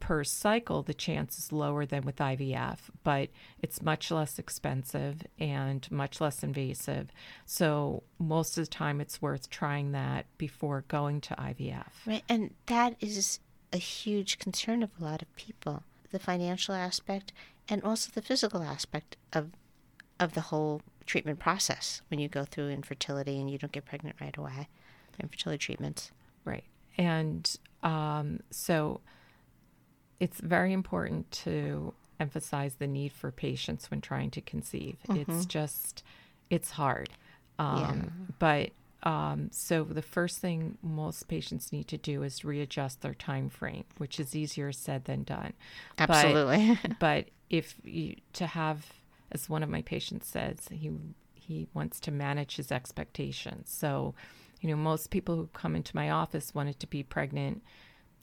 per 0.00 0.24
cycle, 0.24 0.82
the 0.82 0.94
chance 0.94 1.38
is 1.38 1.52
lower 1.52 1.86
than 1.86 2.02
with 2.04 2.16
IVF, 2.16 2.78
but 3.04 3.28
it's 3.60 3.82
much 3.82 4.10
less 4.10 4.38
expensive 4.38 5.22
and 5.38 5.88
much 5.92 6.20
less 6.20 6.42
invasive. 6.42 7.10
So, 7.46 8.02
most 8.18 8.58
of 8.58 8.64
the 8.64 8.70
time, 8.70 9.00
it's 9.00 9.22
worth 9.22 9.48
trying 9.48 9.92
that 9.92 10.26
before 10.38 10.84
going 10.88 11.20
to 11.20 11.36
IVF. 11.36 11.92
Right, 12.04 12.24
and 12.28 12.52
that 12.66 12.96
is 13.00 13.38
a 13.72 13.76
huge 13.76 14.38
concern 14.38 14.82
of 14.82 14.90
a 15.00 15.04
lot 15.04 15.22
of 15.22 15.34
people. 15.36 15.84
The 16.12 16.18
financial 16.18 16.74
aspect 16.74 17.32
and 17.68 17.82
also 17.82 18.10
the 18.14 18.22
physical 18.22 18.62
aspect 18.62 19.16
of 19.32 19.50
of 20.20 20.34
the 20.34 20.42
whole 20.42 20.82
treatment 21.04 21.40
process 21.40 22.00
when 22.08 22.20
you 22.20 22.28
go 22.28 22.44
through 22.44 22.68
infertility 22.68 23.40
and 23.40 23.50
you 23.50 23.58
don't 23.58 23.72
get 23.72 23.84
pregnant 23.84 24.16
right 24.20 24.36
away. 24.36 24.68
Infertility 25.20 25.58
treatments. 25.58 26.12
Right. 26.44 26.64
And 26.96 27.50
um, 27.82 28.40
so 28.50 29.00
it's 30.20 30.38
very 30.40 30.72
important 30.72 31.30
to 31.32 31.94
emphasize 32.20 32.74
the 32.78 32.86
need 32.86 33.12
for 33.12 33.32
patience 33.32 33.90
when 33.90 34.00
trying 34.00 34.30
to 34.30 34.40
conceive. 34.40 34.96
It's 35.08 35.44
just, 35.46 36.04
it's 36.50 36.70
hard. 36.72 37.08
Um, 37.58 38.28
But 38.38 38.70
um, 39.02 39.50
so 39.50 39.84
the 39.84 40.02
first 40.02 40.38
thing 40.38 40.78
most 40.82 41.26
patients 41.28 41.72
need 41.72 41.88
to 41.88 41.98
do 41.98 42.22
is 42.22 42.44
readjust 42.44 43.00
their 43.00 43.14
time 43.14 43.48
frame, 43.48 43.84
which 43.98 44.20
is 44.20 44.36
easier 44.36 44.72
said 44.72 45.06
than 45.06 45.24
done. 45.24 45.54
But- 45.96 46.10
Absolutely. 46.10 46.78
but 47.00 47.26
if 47.50 47.76
you 47.84 48.16
to 48.32 48.46
have 48.46 48.92
as 49.30 49.48
one 49.48 49.62
of 49.62 49.68
my 49.68 49.82
patients 49.82 50.28
says 50.28 50.68
he 50.70 50.90
he 51.34 51.68
wants 51.74 52.00
to 52.00 52.10
manage 52.10 52.56
his 52.56 52.72
expectations 52.72 53.70
so 53.70 54.14
you 54.60 54.68
know 54.70 54.76
most 54.76 55.10
people 55.10 55.36
who 55.36 55.48
come 55.52 55.76
into 55.76 55.94
my 55.94 56.10
office 56.10 56.54
wanted 56.54 56.80
to 56.80 56.86
be 56.86 57.02
pregnant 57.02 57.62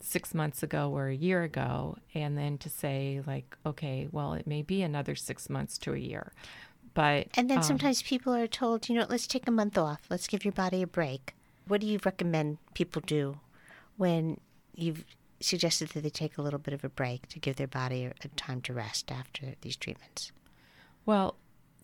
six 0.01 0.33
months 0.33 0.63
ago 0.63 0.89
or 0.91 1.07
a 1.07 1.15
year 1.15 1.43
ago 1.43 1.95
and 2.15 2.37
then 2.37 2.57
to 2.57 2.69
say 2.69 3.21
like 3.27 3.55
okay 3.65 4.07
well 4.11 4.33
it 4.33 4.47
may 4.47 4.61
be 4.61 4.81
another 4.81 5.15
six 5.15 5.49
months 5.49 5.77
to 5.77 5.93
a 5.93 5.97
year 5.97 6.31
but 6.93 7.27
and 7.35 7.49
then 7.49 7.57
um, 7.57 7.63
sometimes 7.63 8.01
people 8.01 8.33
are 8.33 8.47
told, 8.47 8.89
you 8.89 8.95
know, 8.95 9.05
let's 9.09 9.27
take 9.27 9.47
a 9.47 9.51
month 9.51 9.77
off. 9.77 10.01
Let's 10.09 10.27
give 10.27 10.45
your 10.45 10.51
body 10.51 10.81
a 10.81 10.87
break. 10.87 11.35
What 11.67 11.81
do 11.81 11.87
you 11.87 11.99
recommend 12.03 12.57
people 12.73 13.01
do 13.05 13.39
when 13.97 14.39
you've 14.75 15.05
suggested 15.39 15.89
that 15.89 16.01
they 16.01 16.09
take 16.09 16.37
a 16.37 16.41
little 16.41 16.59
bit 16.59 16.73
of 16.73 16.83
a 16.83 16.89
break 16.89 17.27
to 17.29 17.39
give 17.39 17.55
their 17.55 17.67
body 17.67 18.05
a, 18.05 18.13
a 18.23 18.27
time 18.29 18.61
to 18.61 18.73
rest 18.73 19.11
after 19.11 19.55
these 19.61 19.75
treatments? 19.75 20.31
Well, 21.05 21.35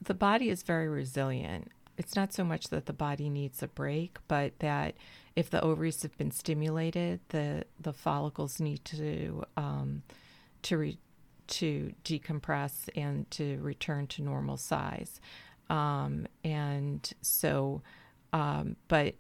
the 0.02 0.14
body 0.14 0.50
is 0.50 0.64
very 0.64 0.88
resilient. 0.88 1.72
It's 1.98 2.16
not 2.16 2.34
so 2.34 2.44
much 2.44 2.70
that 2.70 2.86
the 2.86 2.94
body 2.94 3.30
needs 3.30 3.64
a 3.64 3.68
break, 3.68 4.18
but 4.28 4.60
that 4.60 4.96
if 5.36 5.50
the 5.50 5.62
ovaries 5.62 6.02
have 6.04 6.18
been 6.18 6.32
stimulated, 6.32 7.22
the 7.30 7.64
the 7.80 7.94
follicles 7.94 8.60
need 8.60 8.84
to 8.86 9.44
um, 9.56 10.04
to 10.64 10.78
re, 10.78 10.98
to 11.48 11.94
decompress 12.04 12.90
and 12.96 13.30
to 13.32 13.58
return 13.62 14.08
to 14.08 14.22
normal 14.22 14.58
size. 14.58 15.20
Um, 15.70 16.28
and 16.44 17.12
so, 17.22 17.82
um, 18.34 18.76
but 18.88 19.16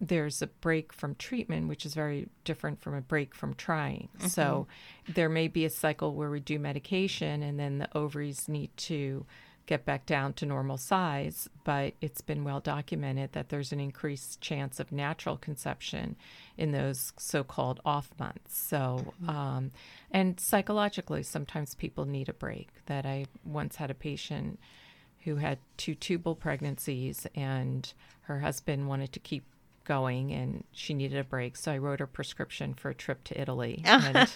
there's 0.00 0.42
a 0.42 0.46
break 0.46 0.92
from 0.92 1.14
treatment, 1.14 1.68
which 1.68 1.86
is 1.86 1.94
very 1.94 2.28
different 2.44 2.80
from 2.80 2.94
a 2.94 3.00
break 3.00 3.34
from 3.34 3.54
trying. 3.54 4.08
So 4.28 4.66
there 5.08 5.28
may 5.28 5.48
be 5.48 5.64
a 5.64 5.70
cycle 5.70 6.14
where 6.14 6.30
we 6.30 6.40
do 6.40 6.58
medication 6.58 7.42
and 7.42 7.58
then 7.58 7.78
the 7.78 7.88
ovaries 7.96 8.48
need 8.48 8.76
to 8.78 9.24
get 9.66 9.84
back 9.84 10.04
down 10.04 10.32
to 10.34 10.46
normal 10.46 10.76
size, 10.76 11.48
but 11.64 11.94
it's 12.00 12.20
been 12.20 12.44
well 12.44 12.60
documented 12.60 13.32
that 13.32 13.48
there's 13.48 13.72
an 13.72 13.80
increased 13.80 14.40
chance 14.40 14.78
of 14.78 14.92
natural 14.92 15.36
conception 15.36 16.16
in 16.58 16.72
those 16.72 17.12
so 17.16 17.42
called 17.42 17.80
off 17.84 18.10
months. 18.18 18.58
So, 18.58 19.14
um, 19.26 19.70
and 20.10 20.38
psychologically, 20.38 21.22
sometimes 21.22 21.74
people 21.74 22.04
need 22.04 22.28
a 22.28 22.34
break. 22.34 22.68
That 22.86 23.06
I 23.06 23.26
once 23.44 23.76
had 23.76 23.90
a 23.90 23.94
patient 23.94 24.58
who 25.20 25.36
had 25.36 25.58
two 25.78 25.94
tubal 25.94 26.34
pregnancies 26.34 27.26
and 27.34 27.90
her 28.22 28.40
husband 28.40 28.88
wanted 28.88 29.12
to 29.12 29.20
keep 29.20 29.44
going 29.84 30.32
and 30.32 30.64
she 30.72 30.94
needed 30.94 31.18
a 31.18 31.24
break 31.24 31.56
so 31.56 31.72
i 31.72 31.78
wrote 31.78 32.00
her 32.00 32.06
prescription 32.06 32.74
for 32.74 32.90
a 32.90 32.94
trip 32.94 33.22
to 33.24 33.40
italy 33.40 33.82
and 33.84 34.28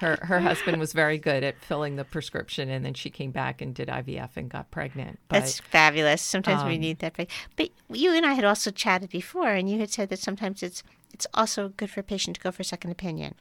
her, 0.00 0.18
her 0.22 0.40
husband 0.40 0.78
was 0.78 0.92
very 0.92 1.18
good 1.18 1.44
at 1.44 1.60
filling 1.62 1.96
the 1.96 2.04
prescription 2.04 2.68
and 2.68 2.84
then 2.84 2.94
she 2.94 3.10
came 3.10 3.30
back 3.30 3.60
and 3.60 3.74
did 3.74 3.88
ivf 3.88 4.30
and 4.36 4.48
got 4.48 4.70
pregnant 4.70 5.18
but 5.28 5.40
That's 5.40 5.60
fabulous. 5.60 6.22
Sometimes 6.22 6.64
we 6.64 6.74
um, 6.74 6.80
need 6.80 6.98
that 7.00 7.14
break. 7.14 7.30
But 7.56 7.70
you 7.90 8.14
and 8.14 8.24
I 8.24 8.34
had 8.34 8.44
also 8.44 8.70
chatted 8.70 9.10
before, 9.10 9.50
and 9.50 9.68
you 9.68 9.78
had 9.78 9.90
said 9.90 10.08
that 10.10 10.18
sometimes 10.18 10.62
it's 10.62 10.82
it's 11.12 11.26
also 11.34 11.70
good 11.70 11.90
for 11.90 12.00
a 12.00 12.02
patient 12.02 12.36
to 12.36 12.42
go 12.42 12.50
for 12.50 12.62
a 12.62 12.64
second 12.64 12.90
opinion. 12.90 13.34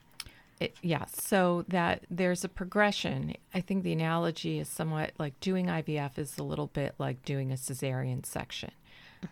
It, 0.59 0.75
yeah, 0.81 1.05
so 1.05 1.65
that 1.67 2.03
there's 2.09 2.43
a 2.43 2.49
progression. 2.49 3.35
I 3.53 3.59
think 3.59 3.83
the 3.83 3.91
analogy 3.91 4.59
is 4.59 4.69
somewhat 4.69 5.11
like 5.17 5.39
doing 5.41 5.67
IVF 5.67 6.17
is 6.17 6.37
a 6.37 6.43
little 6.43 6.67
bit 6.67 6.95
like 6.97 7.23
doing 7.25 7.51
a 7.51 7.55
cesarean 7.55 8.25
section. 8.25 8.71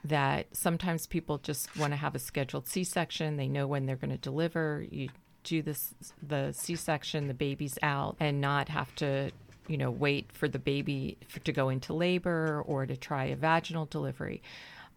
That 0.03 0.47
sometimes 0.55 1.07
people 1.07 1.37
just 1.37 1.75
want 1.77 1.93
to 1.93 1.97
have 1.97 2.15
a 2.15 2.19
scheduled 2.19 2.67
C-section. 2.67 3.37
They 3.37 3.47
know 3.47 3.67
when 3.67 3.85
they're 3.85 3.95
going 3.95 4.11
to 4.11 4.17
deliver. 4.17 4.85
You 4.89 5.09
do 5.43 5.61
this, 5.61 5.93
the 6.21 6.51
C-section, 6.53 7.27
the 7.27 7.33
baby's 7.33 7.77
out, 7.83 8.15
and 8.19 8.39
not 8.39 8.69
have 8.69 8.93
to, 8.95 9.31
you 9.67 9.77
know, 9.77 9.91
wait 9.91 10.31
for 10.31 10.47
the 10.47 10.59
baby 10.59 11.17
for, 11.27 11.39
to 11.41 11.51
go 11.51 11.69
into 11.69 11.93
labor 11.93 12.63
or 12.65 12.85
to 12.85 12.95
try 12.95 13.25
a 13.25 13.35
vaginal 13.35 13.85
delivery. 13.85 14.41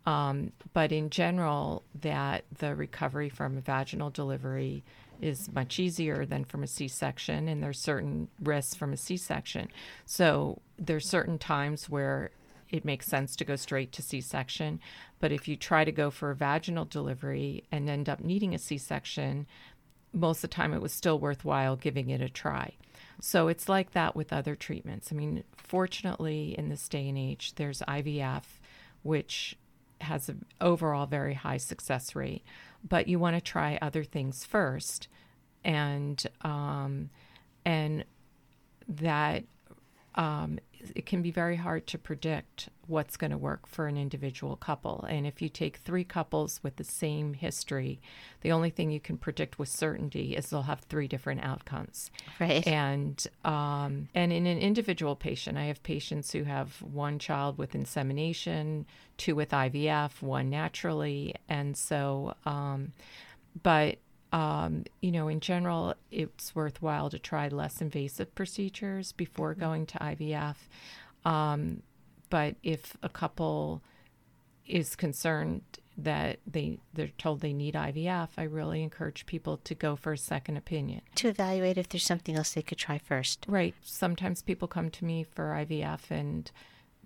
Um, 0.06 0.52
but 0.72 0.92
in 0.92 1.10
general, 1.10 1.82
that 2.00 2.44
the 2.58 2.76
recovery 2.76 3.28
from 3.28 3.56
a 3.56 3.60
vaginal 3.60 4.10
delivery 4.10 4.84
is 5.20 5.50
much 5.52 5.80
easier 5.80 6.24
than 6.26 6.44
from 6.44 6.62
a 6.62 6.66
C-section, 6.66 7.48
and 7.48 7.62
there's 7.62 7.80
certain 7.80 8.28
risks 8.40 8.74
from 8.74 8.92
a 8.92 8.96
C-section. 8.96 9.68
So 10.04 10.60
there's 10.78 11.08
certain 11.08 11.38
times 11.38 11.88
where 11.88 12.30
it 12.70 12.84
makes 12.84 13.06
sense 13.06 13.36
to 13.36 13.44
go 13.44 13.56
straight 13.56 13.92
to 13.92 14.02
C-section, 14.02 14.80
but 15.20 15.32
if 15.32 15.46
you 15.48 15.56
try 15.56 15.84
to 15.84 15.92
go 15.92 16.10
for 16.10 16.30
a 16.30 16.34
vaginal 16.34 16.84
delivery 16.84 17.64
and 17.70 17.88
end 17.88 18.08
up 18.08 18.20
needing 18.20 18.54
a 18.54 18.58
C-section, 18.58 19.46
most 20.12 20.38
of 20.38 20.50
the 20.50 20.54
time 20.54 20.72
it 20.72 20.82
was 20.82 20.92
still 20.92 21.18
worthwhile 21.18 21.76
giving 21.76 22.10
it 22.10 22.20
a 22.20 22.28
try. 22.28 22.72
So 23.20 23.48
it's 23.48 23.68
like 23.68 23.92
that 23.92 24.16
with 24.16 24.32
other 24.32 24.54
treatments. 24.54 25.10
I 25.10 25.14
mean, 25.14 25.44
fortunately, 25.56 26.54
in 26.58 26.68
this 26.68 26.88
day 26.88 27.08
and 27.08 27.16
age, 27.18 27.54
there's 27.54 27.80
IVF, 27.82 28.42
which 29.02 29.56
has 30.02 30.28
an 30.28 30.44
overall 30.60 31.06
very 31.06 31.34
high 31.34 31.56
success 31.56 32.14
rate, 32.14 32.42
but 32.86 33.08
you 33.08 33.18
want 33.18 33.36
to 33.36 33.40
try 33.40 33.78
other 33.80 34.04
things 34.04 34.44
first, 34.44 35.08
and 35.64 36.26
um, 36.42 37.10
and 37.64 38.04
that 38.88 39.44
um, 40.14 40.58
it 40.94 41.06
can 41.06 41.22
be 41.22 41.30
very 41.30 41.56
hard 41.56 41.86
to 41.88 41.98
predict 41.98 42.68
what's 42.86 43.16
going 43.16 43.30
to 43.30 43.38
work 43.38 43.66
for 43.66 43.86
an 43.86 43.96
individual 43.96 44.56
couple. 44.56 45.04
And 45.08 45.26
if 45.26 45.42
you 45.42 45.48
take 45.48 45.78
three 45.78 46.04
couples 46.04 46.60
with 46.62 46.76
the 46.76 46.84
same 46.84 47.34
history, 47.34 48.00
the 48.42 48.52
only 48.52 48.70
thing 48.70 48.90
you 48.90 49.00
can 49.00 49.16
predict 49.18 49.58
with 49.58 49.68
certainty 49.68 50.36
is 50.36 50.50
they'll 50.50 50.62
have 50.62 50.80
three 50.80 51.08
different 51.08 51.42
outcomes. 51.42 52.10
Right. 52.38 52.66
And 52.66 53.26
um, 53.44 54.08
and 54.14 54.32
in 54.32 54.46
an 54.46 54.58
individual 54.58 55.16
patient, 55.16 55.58
I 55.58 55.64
have 55.64 55.82
patients 55.82 56.32
who 56.32 56.44
have 56.44 56.80
one 56.82 57.18
child 57.18 57.58
with 57.58 57.74
insemination, 57.74 58.86
two 59.16 59.34
with 59.34 59.50
IVF, 59.50 60.22
one 60.22 60.50
naturally, 60.50 61.34
and 61.48 61.76
so. 61.76 62.34
Um, 62.44 62.92
but 63.62 63.98
um, 64.36 64.84
you 65.00 65.10
know, 65.12 65.28
in 65.28 65.40
general, 65.40 65.94
it's 66.10 66.54
worthwhile 66.54 67.08
to 67.08 67.18
try 67.18 67.48
less 67.48 67.80
invasive 67.80 68.34
procedures 68.34 69.12
before 69.12 69.52
mm-hmm. 69.52 69.60
going 69.62 69.86
to 69.86 69.98
IVF. 69.98 70.56
Um, 71.24 71.82
but 72.28 72.56
if 72.62 72.98
a 73.02 73.08
couple 73.08 73.82
is 74.66 74.94
concerned 74.94 75.62
that 75.96 76.40
they 76.46 76.78
they're 76.92 77.08
told 77.16 77.40
they 77.40 77.54
need 77.54 77.72
IVF, 77.72 78.28
I 78.36 78.42
really 78.42 78.82
encourage 78.82 79.24
people 79.24 79.56
to 79.64 79.74
go 79.74 79.96
for 79.96 80.12
a 80.12 80.18
second 80.18 80.58
opinion 80.58 81.00
to 81.14 81.28
evaluate 81.28 81.78
if 81.78 81.88
there's 81.88 82.04
something 82.04 82.36
else 82.36 82.52
they 82.52 82.60
could 82.60 82.76
try 82.76 82.98
first. 82.98 83.46
Right. 83.48 83.74
Sometimes 83.80 84.42
people 84.42 84.68
come 84.68 84.90
to 84.90 85.04
me 85.06 85.24
for 85.24 85.44
IVF 85.66 86.10
and 86.10 86.50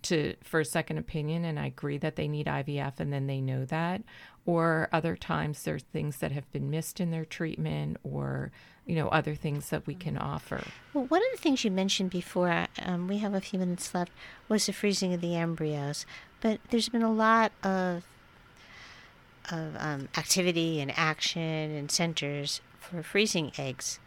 to 0.02 0.34
for 0.42 0.58
a 0.58 0.64
second 0.64 0.98
opinion 0.98 1.44
and 1.44 1.60
I 1.60 1.66
agree 1.66 1.98
that 1.98 2.16
they 2.16 2.26
need 2.26 2.46
IVF 2.46 2.98
and 2.98 3.12
then 3.12 3.28
they 3.28 3.40
know 3.40 3.64
that 3.66 4.02
or 4.50 4.88
other 4.92 5.14
times 5.16 5.62
there's 5.62 5.84
things 5.92 6.16
that 6.16 6.32
have 6.32 6.50
been 6.50 6.68
missed 6.68 6.98
in 6.98 7.12
their 7.12 7.24
treatment 7.24 7.96
or 8.02 8.50
you 8.84 8.96
know 8.96 9.06
other 9.08 9.36
things 9.36 9.70
that 9.70 9.86
we 9.86 9.94
can 9.94 10.18
offer. 10.18 10.64
Well 10.92 11.04
one 11.04 11.22
of 11.22 11.28
the 11.32 11.40
things 11.40 11.64
you 11.64 11.70
mentioned 11.70 12.10
before 12.10 12.66
um, 12.82 13.06
we 13.06 13.18
have 13.18 13.32
a 13.32 13.40
few 13.40 13.60
minutes 13.60 13.94
left 13.94 14.10
was 14.48 14.66
the 14.66 14.72
freezing 14.72 15.14
of 15.14 15.20
the 15.20 15.36
embryos. 15.36 16.04
But 16.40 16.58
there's 16.70 16.88
been 16.88 17.02
a 17.02 17.12
lot 17.12 17.52
of 17.62 18.02
of 19.50 19.74
um, 19.78 20.08
activity 20.16 20.80
and 20.80 20.92
action 20.96 21.70
and 21.76 21.90
centers 21.90 22.60
for 22.78 23.02
freezing 23.02 23.52
eggs. 23.56 24.00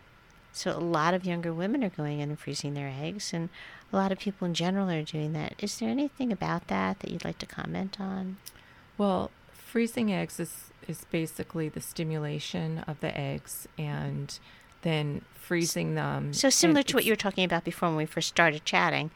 So 0.52 0.72
a 0.72 0.80
lot 0.80 1.14
of 1.14 1.26
younger 1.26 1.54
women 1.54 1.84
are 1.84 1.90
going 1.90 2.20
in 2.20 2.30
and 2.30 2.40
freezing 2.40 2.74
their 2.74 2.94
eggs 3.02 3.34
and 3.34 3.50
a 3.92 3.96
lot 3.96 4.12
of 4.12 4.20
people 4.20 4.46
in 4.46 4.54
general 4.54 4.90
are 4.90 5.04
doing 5.04 5.32
that. 5.34 5.54
Is 5.60 5.78
there 5.78 5.90
anything 5.90 6.32
about 6.34 6.68
that 6.68 7.00
that 7.00 7.12
you'd 7.12 7.26
like 7.26 7.40
to 7.40 7.46
comment 7.46 7.98
on? 8.00 8.38
Well 8.98 9.32
freezing 9.74 10.14
eggs 10.14 10.40
is, 10.40 10.66
is 10.88 11.04
basically 11.10 11.68
the 11.68 11.82
stimulation 11.82 12.84
of 12.88 13.00
the 13.00 13.18
eggs 13.20 13.68
and 13.76 14.38
then 14.84 15.20
freezing 15.34 15.96
them. 15.96 16.32
So 16.32 16.52
similar 16.52 16.84
to 16.84 16.96
what 16.96 17.06
you 17.06 17.12
were 17.12 17.16
talking 17.16 17.44
about 17.44 17.64
before 17.64 17.90
when 17.90 17.98
we 17.98 18.06
first 18.06 18.28
started 18.28 18.66
chatting, 18.66 19.10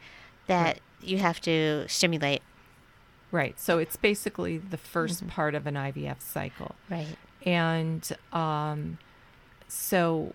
that 0.48 0.66
right. 0.66 0.80
you 1.00 1.18
have 1.18 1.40
to 1.42 1.84
stimulate. 1.86 2.42
Right. 3.30 3.56
So 3.60 3.78
it's 3.78 3.94
basically 3.94 4.58
the 4.58 4.78
1st 4.78 5.18
mm-hmm. 5.18 5.28
part 5.28 5.54
of 5.54 5.68
an 5.68 5.74
IVF 5.74 6.20
cycle. 6.20 6.74
Right. 6.90 7.16
And 7.46 8.10
um, 8.32 8.98
so 9.68 10.34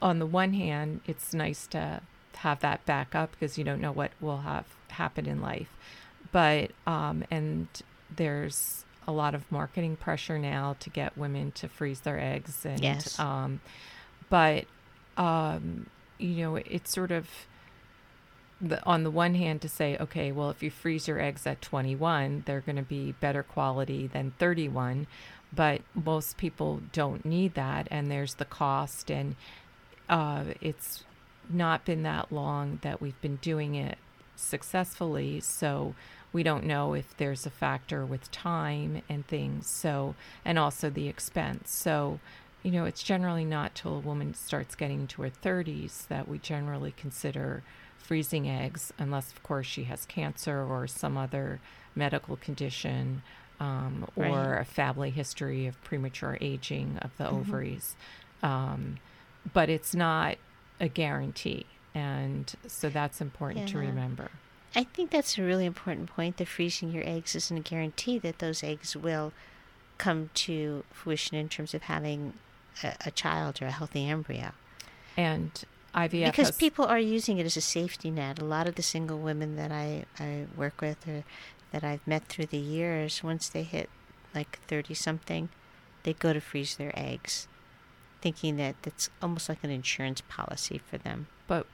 on 0.00 0.20
the 0.20 0.26
one 0.26 0.52
hand, 0.52 1.00
it's 1.04 1.34
nice 1.34 1.66
to 1.68 2.00
have 2.36 2.60
that 2.60 2.86
backup 2.86 3.32
because 3.32 3.58
you 3.58 3.64
don't 3.64 3.80
know 3.80 3.90
what 3.90 4.12
will 4.20 4.42
have 4.42 4.66
happen 4.90 5.26
in 5.26 5.40
life. 5.40 5.76
But 6.30 6.70
um, 6.86 7.24
and 7.28 7.66
there's 8.14 8.84
a 9.06 9.12
lot 9.12 9.34
of 9.34 9.50
marketing 9.50 9.96
pressure 9.96 10.38
now 10.38 10.76
to 10.80 10.90
get 10.90 11.16
women 11.16 11.50
to 11.52 11.68
freeze 11.68 12.00
their 12.00 12.20
eggs 12.20 12.64
and 12.66 12.80
yes. 12.80 13.18
um, 13.18 13.60
but 14.28 14.64
um, 15.16 15.86
you 16.18 16.42
know 16.42 16.56
it's 16.56 16.92
sort 16.92 17.10
of 17.10 17.28
the, 18.60 18.84
on 18.84 19.04
the 19.04 19.10
one 19.10 19.34
hand 19.34 19.62
to 19.62 19.68
say 19.68 19.96
okay 19.98 20.30
well 20.32 20.50
if 20.50 20.62
you 20.62 20.70
freeze 20.70 21.08
your 21.08 21.20
eggs 21.20 21.46
at 21.46 21.62
21 21.62 22.42
they're 22.44 22.60
going 22.60 22.76
to 22.76 22.82
be 22.82 23.12
better 23.12 23.42
quality 23.42 24.06
than 24.06 24.32
31 24.38 25.06
but 25.52 25.80
most 25.94 26.36
people 26.36 26.82
don't 26.92 27.24
need 27.24 27.54
that 27.54 27.88
and 27.90 28.10
there's 28.10 28.34
the 28.34 28.44
cost 28.44 29.10
and 29.10 29.36
uh, 30.08 30.44
it's 30.60 31.04
not 31.48 31.84
been 31.84 32.02
that 32.02 32.30
long 32.30 32.78
that 32.82 33.00
we've 33.00 33.20
been 33.20 33.36
doing 33.36 33.74
it 33.74 33.96
successfully 34.36 35.40
so 35.40 35.94
we 36.32 36.42
don't 36.42 36.64
know 36.64 36.94
if 36.94 37.16
there's 37.16 37.46
a 37.46 37.50
factor 37.50 38.04
with 38.04 38.30
time 38.30 39.02
and 39.08 39.26
things. 39.26 39.66
So, 39.66 40.14
and 40.44 40.58
also 40.58 40.90
the 40.90 41.08
expense. 41.08 41.70
So, 41.70 42.20
you 42.62 42.70
know, 42.70 42.84
it's 42.84 43.02
generally 43.02 43.44
not 43.44 43.74
till 43.74 43.96
a 43.96 44.00
woman 44.00 44.34
starts 44.34 44.74
getting 44.74 45.06
to 45.08 45.22
her 45.22 45.30
30s 45.30 46.06
that 46.08 46.28
we 46.28 46.38
generally 46.38 46.92
consider 46.96 47.62
freezing 47.96 48.48
eggs, 48.48 48.92
unless, 48.98 49.32
of 49.32 49.42
course, 49.42 49.66
she 49.66 49.84
has 49.84 50.06
cancer 50.06 50.62
or 50.62 50.86
some 50.86 51.16
other 51.16 51.60
medical 51.94 52.36
condition 52.36 53.22
um, 53.60 54.06
right. 54.16 54.30
or 54.30 54.56
a 54.56 54.64
family 54.64 55.10
history 55.10 55.66
of 55.66 55.82
premature 55.82 56.38
aging 56.40 56.98
of 57.02 57.16
the 57.16 57.24
mm-hmm. 57.24 57.36
ovaries. 57.36 57.96
Um, 58.42 58.98
but 59.52 59.68
it's 59.68 59.94
not 59.94 60.36
a 60.80 60.88
guarantee. 60.88 61.66
And 61.94 62.52
so 62.66 62.88
that's 62.88 63.20
important 63.20 63.68
yeah. 63.68 63.72
to 63.72 63.78
remember. 63.78 64.30
I 64.74 64.84
think 64.84 65.10
that's 65.10 65.38
a 65.38 65.42
really 65.42 65.66
important 65.66 66.08
point. 66.08 66.36
That 66.36 66.48
freezing 66.48 66.92
your 66.92 67.06
eggs 67.06 67.34
isn't 67.34 67.56
a 67.56 67.60
guarantee 67.60 68.18
that 68.18 68.38
those 68.38 68.62
eggs 68.62 68.96
will 68.96 69.32
come 69.96 70.30
to 70.32 70.84
fruition 70.92 71.36
in 71.36 71.48
terms 71.48 71.74
of 71.74 71.82
having 71.82 72.34
a, 72.82 72.94
a 73.06 73.10
child 73.10 73.60
or 73.60 73.66
a 73.66 73.72
healthy 73.72 74.06
embryo. 74.06 74.52
And 75.16 75.50
IVF 75.94 76.26
because 76.26 76.50
people 76.52 76.84
are 76.84 76.98
using 76.98 77.38
it 77.38 77.46
as 77.46 77.56
a 77.56 77.60
safety 77.60 78.10
net. 78.10 78.38
A 78.38 78.44
lot 78.44 78.68
of 78.68 78.74
the 78.76 78.82
single 78.82 79.18
women 79.18 79.56
that 79.56 79.72
I, 79.72 80.04
I 80.18 80.46
work 80.56 80.80
with 80.80 81.08
or 81.08 81.24
that 81.72 81.84
I've 81.84 82.06
met 82.06 82.26
through 82.26 82.46
the 82.46 82.58
years, 82.58 83.22
once 83.22 83.48
they 83.48 83.62
hit 83.62 83.88
like 84.34 84.58
30 84.68 84.94
something, 84.94 85.48
they 86.02 86.12
go 86.12 86.32
to 86.32 86.40
freeze 86.40 86.76
their 86.76 86.92
eggs, 86.94 87.48
thinking 88.22 88.56
that 88.56 88.76
that's 88.82 89.10
almost 89.20 89.48
like 89.48 89.62
an 89.62 89.70
insurance 89.70 90.22
policy 90.28 90.78
for 90.78 90.98
them. 90.98 91.26
But 91.46 91.66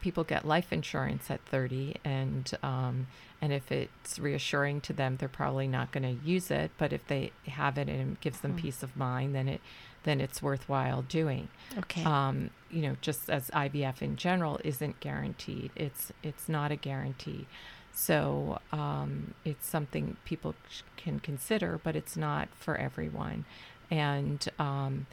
people 0.00 0.24
get 0.24 0.46
life 0.46 0.72
insurance 0.72 1.30
at 1.30 1.40
30 1.46 1.96
and 2.04 2.52
um, 2.62 3.06
and 3.40 3.52
if 3.52 3.70
it's 3.70 4.18
reassuring 4.18 4.80
to 4.80 4.92
them 4.92 5.16
they're 5.16 5.28
probably 5.28 5.66
not 5.66 5.90
going 5.92 6.02
to 6.02 6.24
use 6.24 6.50
it 6.50 6.70
but 6.78 6.92
if 6.92 7.06
they 7.08 7.32
have 7.46 7.78
it 7.78 7.88
and 7.88 8.12
it 8.12 8.20
gives 8.20 8.40
them 8.40 8.54
mm. 8.54 8.58
peace 8.58 8.82
of 8.82 8.96
mind 8.96 9.34
then 9.34 9.48
it 9.48 9.60
then 10.04 10.20
it's 10.20 10.40
worthwhile 10.40 11.02
doing. 11.02 11.48
Okay. 11.76 12.02
Um, 12.04 12.50
you 12.70 12.82
know 12.82 12.96
just 13.00 13.28
as 13.28 13.50
IVF 13.50 14.02
in 14.02 14.16
general 14.16 14.60
isn't 14.64 15.00
guaranteed 15.00 15.70
it's 15.74 16.12
it's 16.22 16.48
not 16.48 16.70
a 16.70 16.76
guarantee. 16.76 17.46
So 17.92 18.60
um, 18.70 19.34
it's 19.44 19.66
something 19.66 20.16
people 20.24 20.54
can 20.96 21.18
consider 21.18 21.80
but 21.82 21.96
it's 21.96 22.16
not 22.16 22.48
for 22.58 22.76
everyone. 22.76 23.44
And 23.90 24.46
um, 24.58 25.06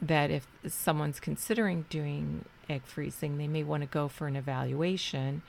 that 0.00 0.30
if 0.30 0.46
someone's 0.66 1.18
considering 1.18 1.86
doing 1.90 2.44
egg 2.68 2.82
freezing, 2.84 3.38
they 3.38 3.48
may 3.48 3.62
want 3.62 3.82
to 3.82 3.88
go 3.88 4.08
for 4.08 4.26
an 4.26 4.36
evaluation. 4.36 5.42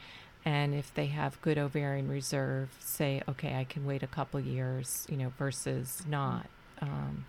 And 0.46 0.74
if 0.74 0.94
they 0.94 1.08
have 1.08 1.42
good 1.42 1.58
ovarian 1.58 2.08
reserve, 2.08 2.70
say, 2.80 3.22
okay, 3.28 3.56
I 3.56 3.66
can 3.66 3.86
wait 3.86 4.04
a 4.04 4.08
couple 4.08 4.40
years, 4.40 5.06
you 5.10 5.18
know, 5.18 5.34
versus 5.38 6.04
not. 6.08 6.48
Um, 6.82 7.26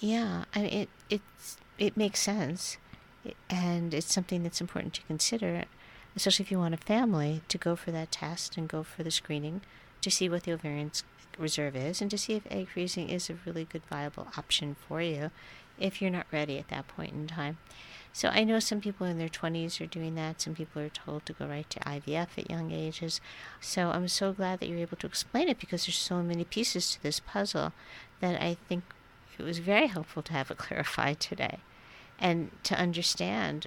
yeah, 0.00 0.44
I 0.54 0.62
mean, 0.62 0.72
it 0.72 0.88
it's 1.10 1.56
it 1.78 1.96
makes 1.96 2.20
sense, 2.20 2.78
and 3.50 3.92
it's 3.92 4.12
something 4.12 4.42
that's 4.42 4.60
important 4.60 4.94
to 4.94 5.02
consider, 5.02 5.64
especially 6.16 6.44
if 6.44 6.50
you 6.50 6.58
want 6.58 6.74
a 6.74 6.78
family 6.78 7.42
to 7.48 7.58
go 7.58 7.76
for 7.76 7.90
that 7.92 8.10
test 8.10 8.56
and 8.56 8.68
go 8.68 8.82
for 8.82 9.02
the 9.02 9.10
screening 9.10 9.60
to 10.00 10.10
see 10.10 10.28
what 10.28 10.44
the 10.44 10.52
ovarian 10.52 10.90
reserve 11.38 11.76
is, 11.76 12.00
and 12.00 12.10
to 12.10 12.18
see 12.18 12.34
if 12.34 12.46
egg 12.50 12.68
freezing 12.68 13.08
is 13.08 13.28
a 13.28 13.36
really 13.44 13.64
good 13.64 13.82
viable 13.90 14.28
option 14.36 14.76
for 14.88 15.02
you, 15.02 15.30
if 15.78 16.00
you're 16.00 16.10
not 16.10 16.26
ready 16.32 16.58
at 16.58 16.68
that 16.68 16.88
point 16.88 17.12
in 17.12 17.26
time. 17.26 17.58
So 18.14 18.28
I 18.28 18.44
know 18.44 18.60
some 18.60 18.80
people 18.80 19.08
in 19.08 19.18
their 19.18 19.28
20s 19.28 19.80
are 19.80 19.86
doing 19.86 20.14
that. 20.14 20.40
Some 20.40 20.54
people 20.54 20.80
are 20.80 20.88
told 20.88 21.26
to 21.26 21.32
go 21.32 21.46
right 21.48 21.68
to 21.68 21.80
IVF 21.80 22.28
at 22.38 22.48
young 22.48 22.70
ages. 22.70 23.20
So 23.60 23.90
I'm 23.90 24.06
so 24.06 24.32
glad 24.32 24.60
that 24.60 24.68
you're 24.68 24.78
able 24.78 24.96
to 24.98 25.08
explain 25.08 25.48
it 25.48 25.58
because 25.58 25.84
there's 25.84 25.98
so 25.98 26.22
many 26.22 26.44
pieces 26.44 26.92
to 26.92 27.02
this 27.02 27.18
puzzle 27.18 27.72
that 28.20 28.40
I 28.40 28.56
think 28.68 28.84
it 29.36 29.42
was 29.42 29.58
very 29.58 29.88
helpful 29.88 30.22
to 30.22 30.32
have 30.32 30.52
it 30.52 30.58
clarified 30.58 31.18
today 31.18 31.58
and 32.20 32.52
to 32.62 32.78
understand 32.78 33.66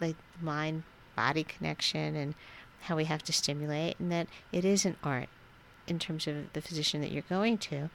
like 0.00 0.16
mind 0.40 0.84
body 1.14 1.44
connection 1.44 2.16
and 2.16 2.34
how 2.84 2.96
we 2.96 3.04
have 3.04 3.22
to 3.24 3.32
stimulate 3.32 4.00
and 4.00 4.10
that 4.10 4.26
it 4.52 4.64
is 4.64 4.86
an 4.86 4.96
art 5.04 5.28
in 5.86 5.98
terms 5.98 6.26
of 6.26 6.50
the 6.54 6.62
physician 6.62 7.02
that 7.02 7.12
you're 7.12 7.24
going 7.28 7.58
to 7.58 7.90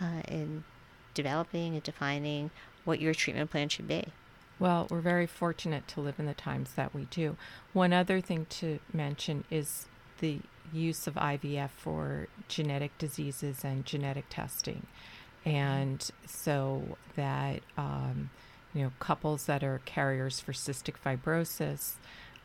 uh, 0.00 0.22
in 0.28 0.62
developing 1.14 1.74
and 1.74 1.82
defining 1.82 2.52
what 2.84 3.00
your 3.00 3.12
treatment 3.12 3.50
plan 3.50 3.68
should 3.68 3.88
be. 3.88 4.04
Well, 4.62 4.86
we're 4.90 5.00
very 5.00 5.26
fortunate 5.26 5.88
to 5.88 6.00
live 6.00 6.20
in 6.20 6.26
the 6.26 6.34
times 6.34 6.74
that 6.74 6.94
we 6.94 7.06
do. 7.06 7.36
One 7.72 7.92
other 7.92 8.20
thing 8.20 8.46
to 8.50 8.78
mention 8.92 9.42
is 9.50 9.86
the 10.20 10.38
use 10.72 11.08
of 11.08 11.14
IVF 11.14 11.70
for 11.70 12.28
genetic 12.46 12.96
diseases 12.96 13.64
and 13.64 13.84
genetic 13.84 14.26
testing. 14.30 14.86
And 15.44 16.08
so 16.28 16.96
that, 17.16 17.62
um, 17.76 18.30
you 18.72 18.84
know, 18.84 18.92
couples 19.00 19.46
that 19.46 19.64
are 19.64 19.80
carriers 19.84 20.38
for 20.38 20.52
cystic 20.52 20.94
fibrosis 21.04 21.94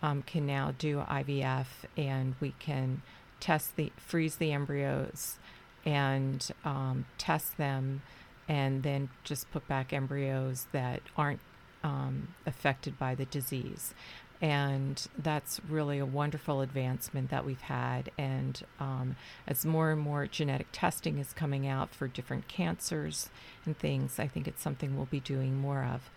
um, 0.01 0.23
can 0.23 0.47
now 0.47 0.73
do 0.75 1.03
IVF, 1.07 1.67
and 1.95 2.33
we 2.39 2.55
can 2.57 3.03
test 3.39 3.75
the 3.75 3.91
freeze 3.95 4.37
the 4.37 4.51
embryos 4.51 5.37
and 5.85 6.49
um, 6.65 7.05
test 7.19 7.57
them, 7.57 8.01
and 8.49 8.81
then 8.81 9.09
just 9.23 9.51
put 9.51 9.67
back 9.67 9.93
embryos 9.93 10.65
that 10.71 11.01
aren't 11.15 11.41
um, 11.87 12.27
affected 12.45 12.99
by 12.99 13.15
the 13.15 13.25
disease. 13.25 13.93
And 14.41 15.07
that's 15.17 15.61
really 15.67 15.97
a 15.97 16.05
wonderful 16.05 16.61
advancement 16.61 17.31
that 17.31 17.45
we've 17.45 17.61
had. 17.61 18.11
And 18.17 18.61
um, 18.79 19.15
as 19.47 19.65
more 19.65 19.91
and 19.91 20.01
more 20.01 20.27
genetic 20.27 20.67
testing 20.71 21.17
is 21.17 21.31
coming 21.33 21.65
out 21.65 21.95
for 21.95 22.07
different 22.07 22.49
cancers 22.49 23.29
and 23.65 23.75
things, 23.77 24.19
I 24.19 24.27
think 24.27 24.47
it's 24.47 24.61
something 24.61 24.95
we'll 24.95 25.05
be 25.05 25.21
doing 25.21 25.57
more 25.57 25.83
of. 25.83 26.09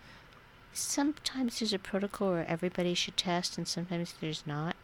Sometimes 0.73 1.59
there's 1.59 1.73
a 1.73 1.79
protocol 1.79 2.31
where 2.31 2.47
everybody 2.47 2.93
should 2.93 3.17
test, 3.17 3.57
and 3.57 3.67
sometimes 3.67 4.13
there's 4.21 4.43
not. 4.45 4.75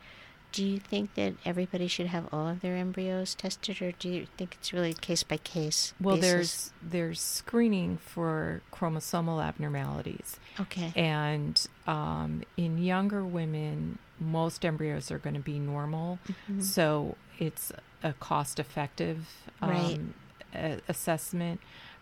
Do 0.53 0.65
you 0.65 0.79
think 0.79 1.13
that 1.15 1.33
everybody 1.45 1.87
should 1.87 2.07
have 2.07 2.27
all 2.31 2.47
of 2.47 2.61
their 2.61 2.75
embryos 2.77 3.35
tested, 3.35 3.81
or 3.81 3.91
do 3.91 4.09
you 4.09 4.27
think 4.37 4.55
it's 4.59 4.73
really 4.73 4.93
case 4.93 5.21
by 5.23 5.37
case? 5.37 5.93
Well, 5.99 6.15
basis? 6.15 6.31
there's 6.31 6.71
there's 6.91 7.21
screening 7.21 7.97
for 7.97 8.61
chromosomal 8.73 9.43
abnormalities, 9.43 10.39
okay, 10.59 10.91
and 10.95 11.63
um, 11.85 12.43
in 12.55 12.77
younger 12.79 13.23
women, 13.25 13.99
most 14.19 14.65
embryos 14.65 15.11
are 15.11 15.19
going 15.19 15.35
to 15.35 15.39
be 15.41 15.59
normal, 15.59 16.17
Mhm. 16.49 16.63
so 16.63 17.15
it's 17.37 17.71
a 18.03 18.13
cost-effective 18.13 19.27
um, 19.61 19.69
Right. 19.69 19.99
a- 20.55 20.81
assessment. 20.87 21.59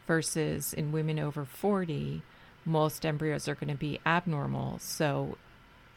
Versus 0.07 0.71
in 0.71 0.91
women 0.91 1.17
over 1.17 1.45
forty, 1.45 2.21
most 2.63 3.07
embryos 3.07 3.47
are 3.47 3.55
going 3.55 3.71
to 3.71 3.75
be 3.79 3.99
abnormal, 4.05 4.77
so 4.77 5.35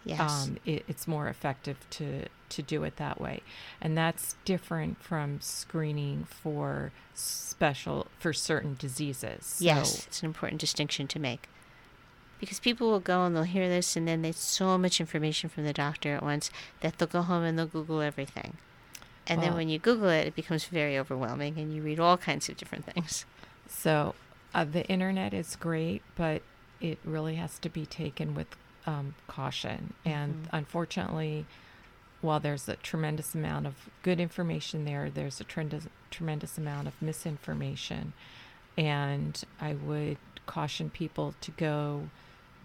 yes, 0.02 0.46
um, 0.48 0.56
it, 0.64 0.82
it's 0.88 1.06
more 1.06 1.28
effective 1.28 1.76
to 1.90 2.24
to 2.50 2.62
do 2.62 2.84
it 2.84 2.96
that 2.96 3.20
way, 3.20 3.42
and 3.80 3.96
that's 3.96 4.36
different 4.44 5.02
from 5.02 5.40
screening 5.40 6.24
for 6.24 6.92
special 7.14 8.06
for 8.18 8.32
certain 8.32 8.76
diseases. 8.78 9.56
yes, 9.60 9.90
So, 9.90 10.04
it's 10.06 10.22
an 10.22 10.26
important 10.26 10.60
distinction 10.60 11.06
to 11.08 11.18
make. 11.18 11.48
Because 12.40 12.60
people 12.60 12.88
will 12.90 13.00
go 13.00 13.24
and 13.24 13.34
they'll 13.34 13.42
hear 13.42 13.68
this, 13.68 13.96
and 13.96 14.06
then 14.06 14.22
there's 14.22 14.36
so 14.36 14.78
much 14.78 15.00
information 15.00 15.50
from 15.50 15.64
the 15.64 15.72
doctor 15.72 16.14
at 16.14 16.22
once 16.22 16.50
that 16.80 16.98
they'll 16.98 17.08
go 17.08 17.22
home 17.22 17.42
and 17.42 17.58
they'll 17.58 17.66
Google 17.66 18.00
everything. 18.00 18.56
And 19.26 19.42
then 19.42 19.54
when 19.54 19.68
you 19.68 19.78
Google 19.78 20.08
it, 20.08 20.26
it 20.28 20.34
becomes 20.36 20.64
very 20.66 20.96
overwhelming, 20.98 21.58
and 21.58 21.74
you 21.74 21.82
read 21.82 21.98
all 22.00 22.16
kinds 22.16 22.48
of 22.48 22.56
different 22.56 22.84
things. 22.86 23.26
so 23.68 24.14
uh, 24.54 24.64
the 24.64 24.86
internet 24.86 25.34
is 25.34 25.56
great, 25.56 26.00
but 26.16 26.40
it 26.80 26.98
really 27.04 27.34
has 27.34 27.58
to 27.58 27.68
be 27.68 27.84
taken 27.84 28.34
with 28.34 28.46
um, 28.86 29.14
caution. 29.26 29.92
And 30.06 30.34
Mhm. 30.44 30.48
unfortunately, 30.52 31.44
while 32.20 32.40
there's 32.40 32.68
a 32.68 32.76
tremendous 32.76 33.34
amount 33.34 33.66
of 33.66 33.74
good 34.02 34.18
information 34.20 34.84
there, 34.84 35.10
there's 35.10 35.40
a 35.40 35.44
tremendous 35.44 35.86
tremendous 36.10 36.56
amount 36.58 36.88
of 36.88 36.94
misinformation. 37.00 38.12
And 38.76 39.42
I 39.60 39.74
would 39.74 40.16
caution 40.46 40.88
people 40.90 41.34
to 41.42 41.50
go 41.52 42.08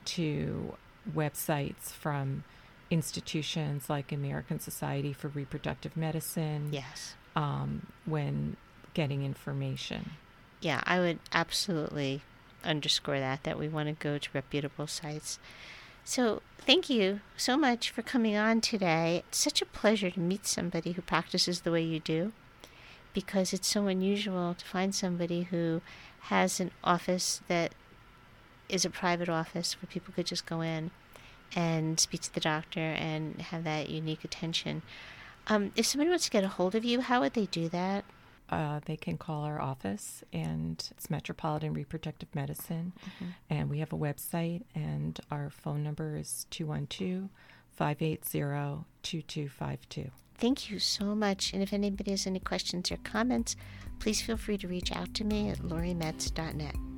to 0.05 0.75
websites 1.13 1.91
from 1.91 2.43
institutions 2.89 3.89
like 3.89 4.11
American 4.11 4.59
Society 4.59 5.11
for 5.13 5.27
Reproductive 5.29 5.97
Medicine 5.97 6.69
Yes. 6.71 7.15
um, 7.35 7.87
when 8.05 8.55
getting 8.93 9.25
information. 9.25 10.11
Yeah, 10.61 10.81
I 10.85 10.99
would 10.99 11.19
absolutely 11.33 12.21
underscore 12.63 13.19
that, 13.19 13.43
that 13.43 13.59
we 13.59 13.67
want 13.67 13.87
to 13.89 13.93
go 13.93 14.17
to 14.17 14.29
reputable 14.33 14.87
sites. 14.87 15.39
So, 16.05 16.41
thank 16.57 16.89
you 16.89 17.21
so 17.37 17.55
much 17.55 17.89
for 17.89 18.01
coming 18.01 18.35
on 18.35 18.59
today. 18.59 19.23
It's 19.29 19.37
such 19.37 19.61
a 19.61 19.65
pleasure 19.65 20.11
to 20.11 20.19
meet 20.19 20.45
somebody 20.45 20.91
who 20.91 21.01
practices 21.01 21.61
the 21.61 21.71
way 21.71 21.81
you 21.81 21.99
do 21.99 22.33
because 23.13 23.53
it's 23.53 23.67
so 23.67 23.87
unusual 23.87 24.53
to 24.55 24.65
find 24.65 24.93
somebody 24.93 25.43
who 25.43 25.81
has 26.21 26.59
an 26.59 26.71
office 26.83 27.41
that 27.47 27.73
is 28.67 28.83
a 28.83 28.89
private 28.89 29.29
office 29.29 29.77
where 29.81 29.87
people 29.87 30.13
could 30.13 30.25
just 30.25 30.45
go 30.45 30.61
in 30.61 30.91
and 31.55 31.99
speak 31.99 32.21
to 32.21 32.33
the 32.33 32.39
doctor 32.39 32.79
and 32.79 33.41
have 33.41 33.63
that 33.63 33.89
unique 33.89 34.23
attention. 34.23 34.81
Um, 35.47 35.71
if 35.75 35.85
somebody 35.85 36.09
wants 36.09 36.25
to 36.25 36.31
get 36.31 36.43
a 36.43 36.47
hold 36.47 36.75
of 36.75 36.83
you, 36.83 37.01
how 37.01 37.21
would 37.21 37.33
they 37.33 37.45
do 37.45 37.69
that? 37.69 38.03
Uh, 38.49 38.79
they 38.85 38.97
can 38.97 39.17
call 39.17 39.43
our 39.43 39.59
office, 39.59 40.23
and 40.31 40.87
it's 40.91 41.09
Metropolitan 41.09 41.73
Reproductive 41.73 42.33
Medicine. 42.35 42.93
And 43.49 43.69
we 43.69 43.79
have 43.79 43.93
a 43.93 43.97
website, 43.97 44.63
and 44.75 45.19
our 45.31 45.49
phone 45.49 45.83
number 45.83 46.15
is 46.17 46.45
212 46.51 47.29
580 47.75 48.85
2252. 49.01 50.11
Thank 50.37 50.69
you 50.69 50.79
so 50.79 51.15
much. 51.15 51.53
And 51.53 51.63
if 51.63 51.73
anybody 51.73 52.11
has 52.11 52.27
any 52.27 52.39
questions 52.39 52.91
or 52.91 52.97
comments, 52.97 53.55
please 53.99 54.21
feel 54.21 54.37
free 54.37 54.57
to 54.57 54.67
reach 54.67 54.91
out 54.91 55.13
to 55.15 55.23
me 55.23 55.49
at 55.49 55.59
lauriemetz.net. 55.59 56.92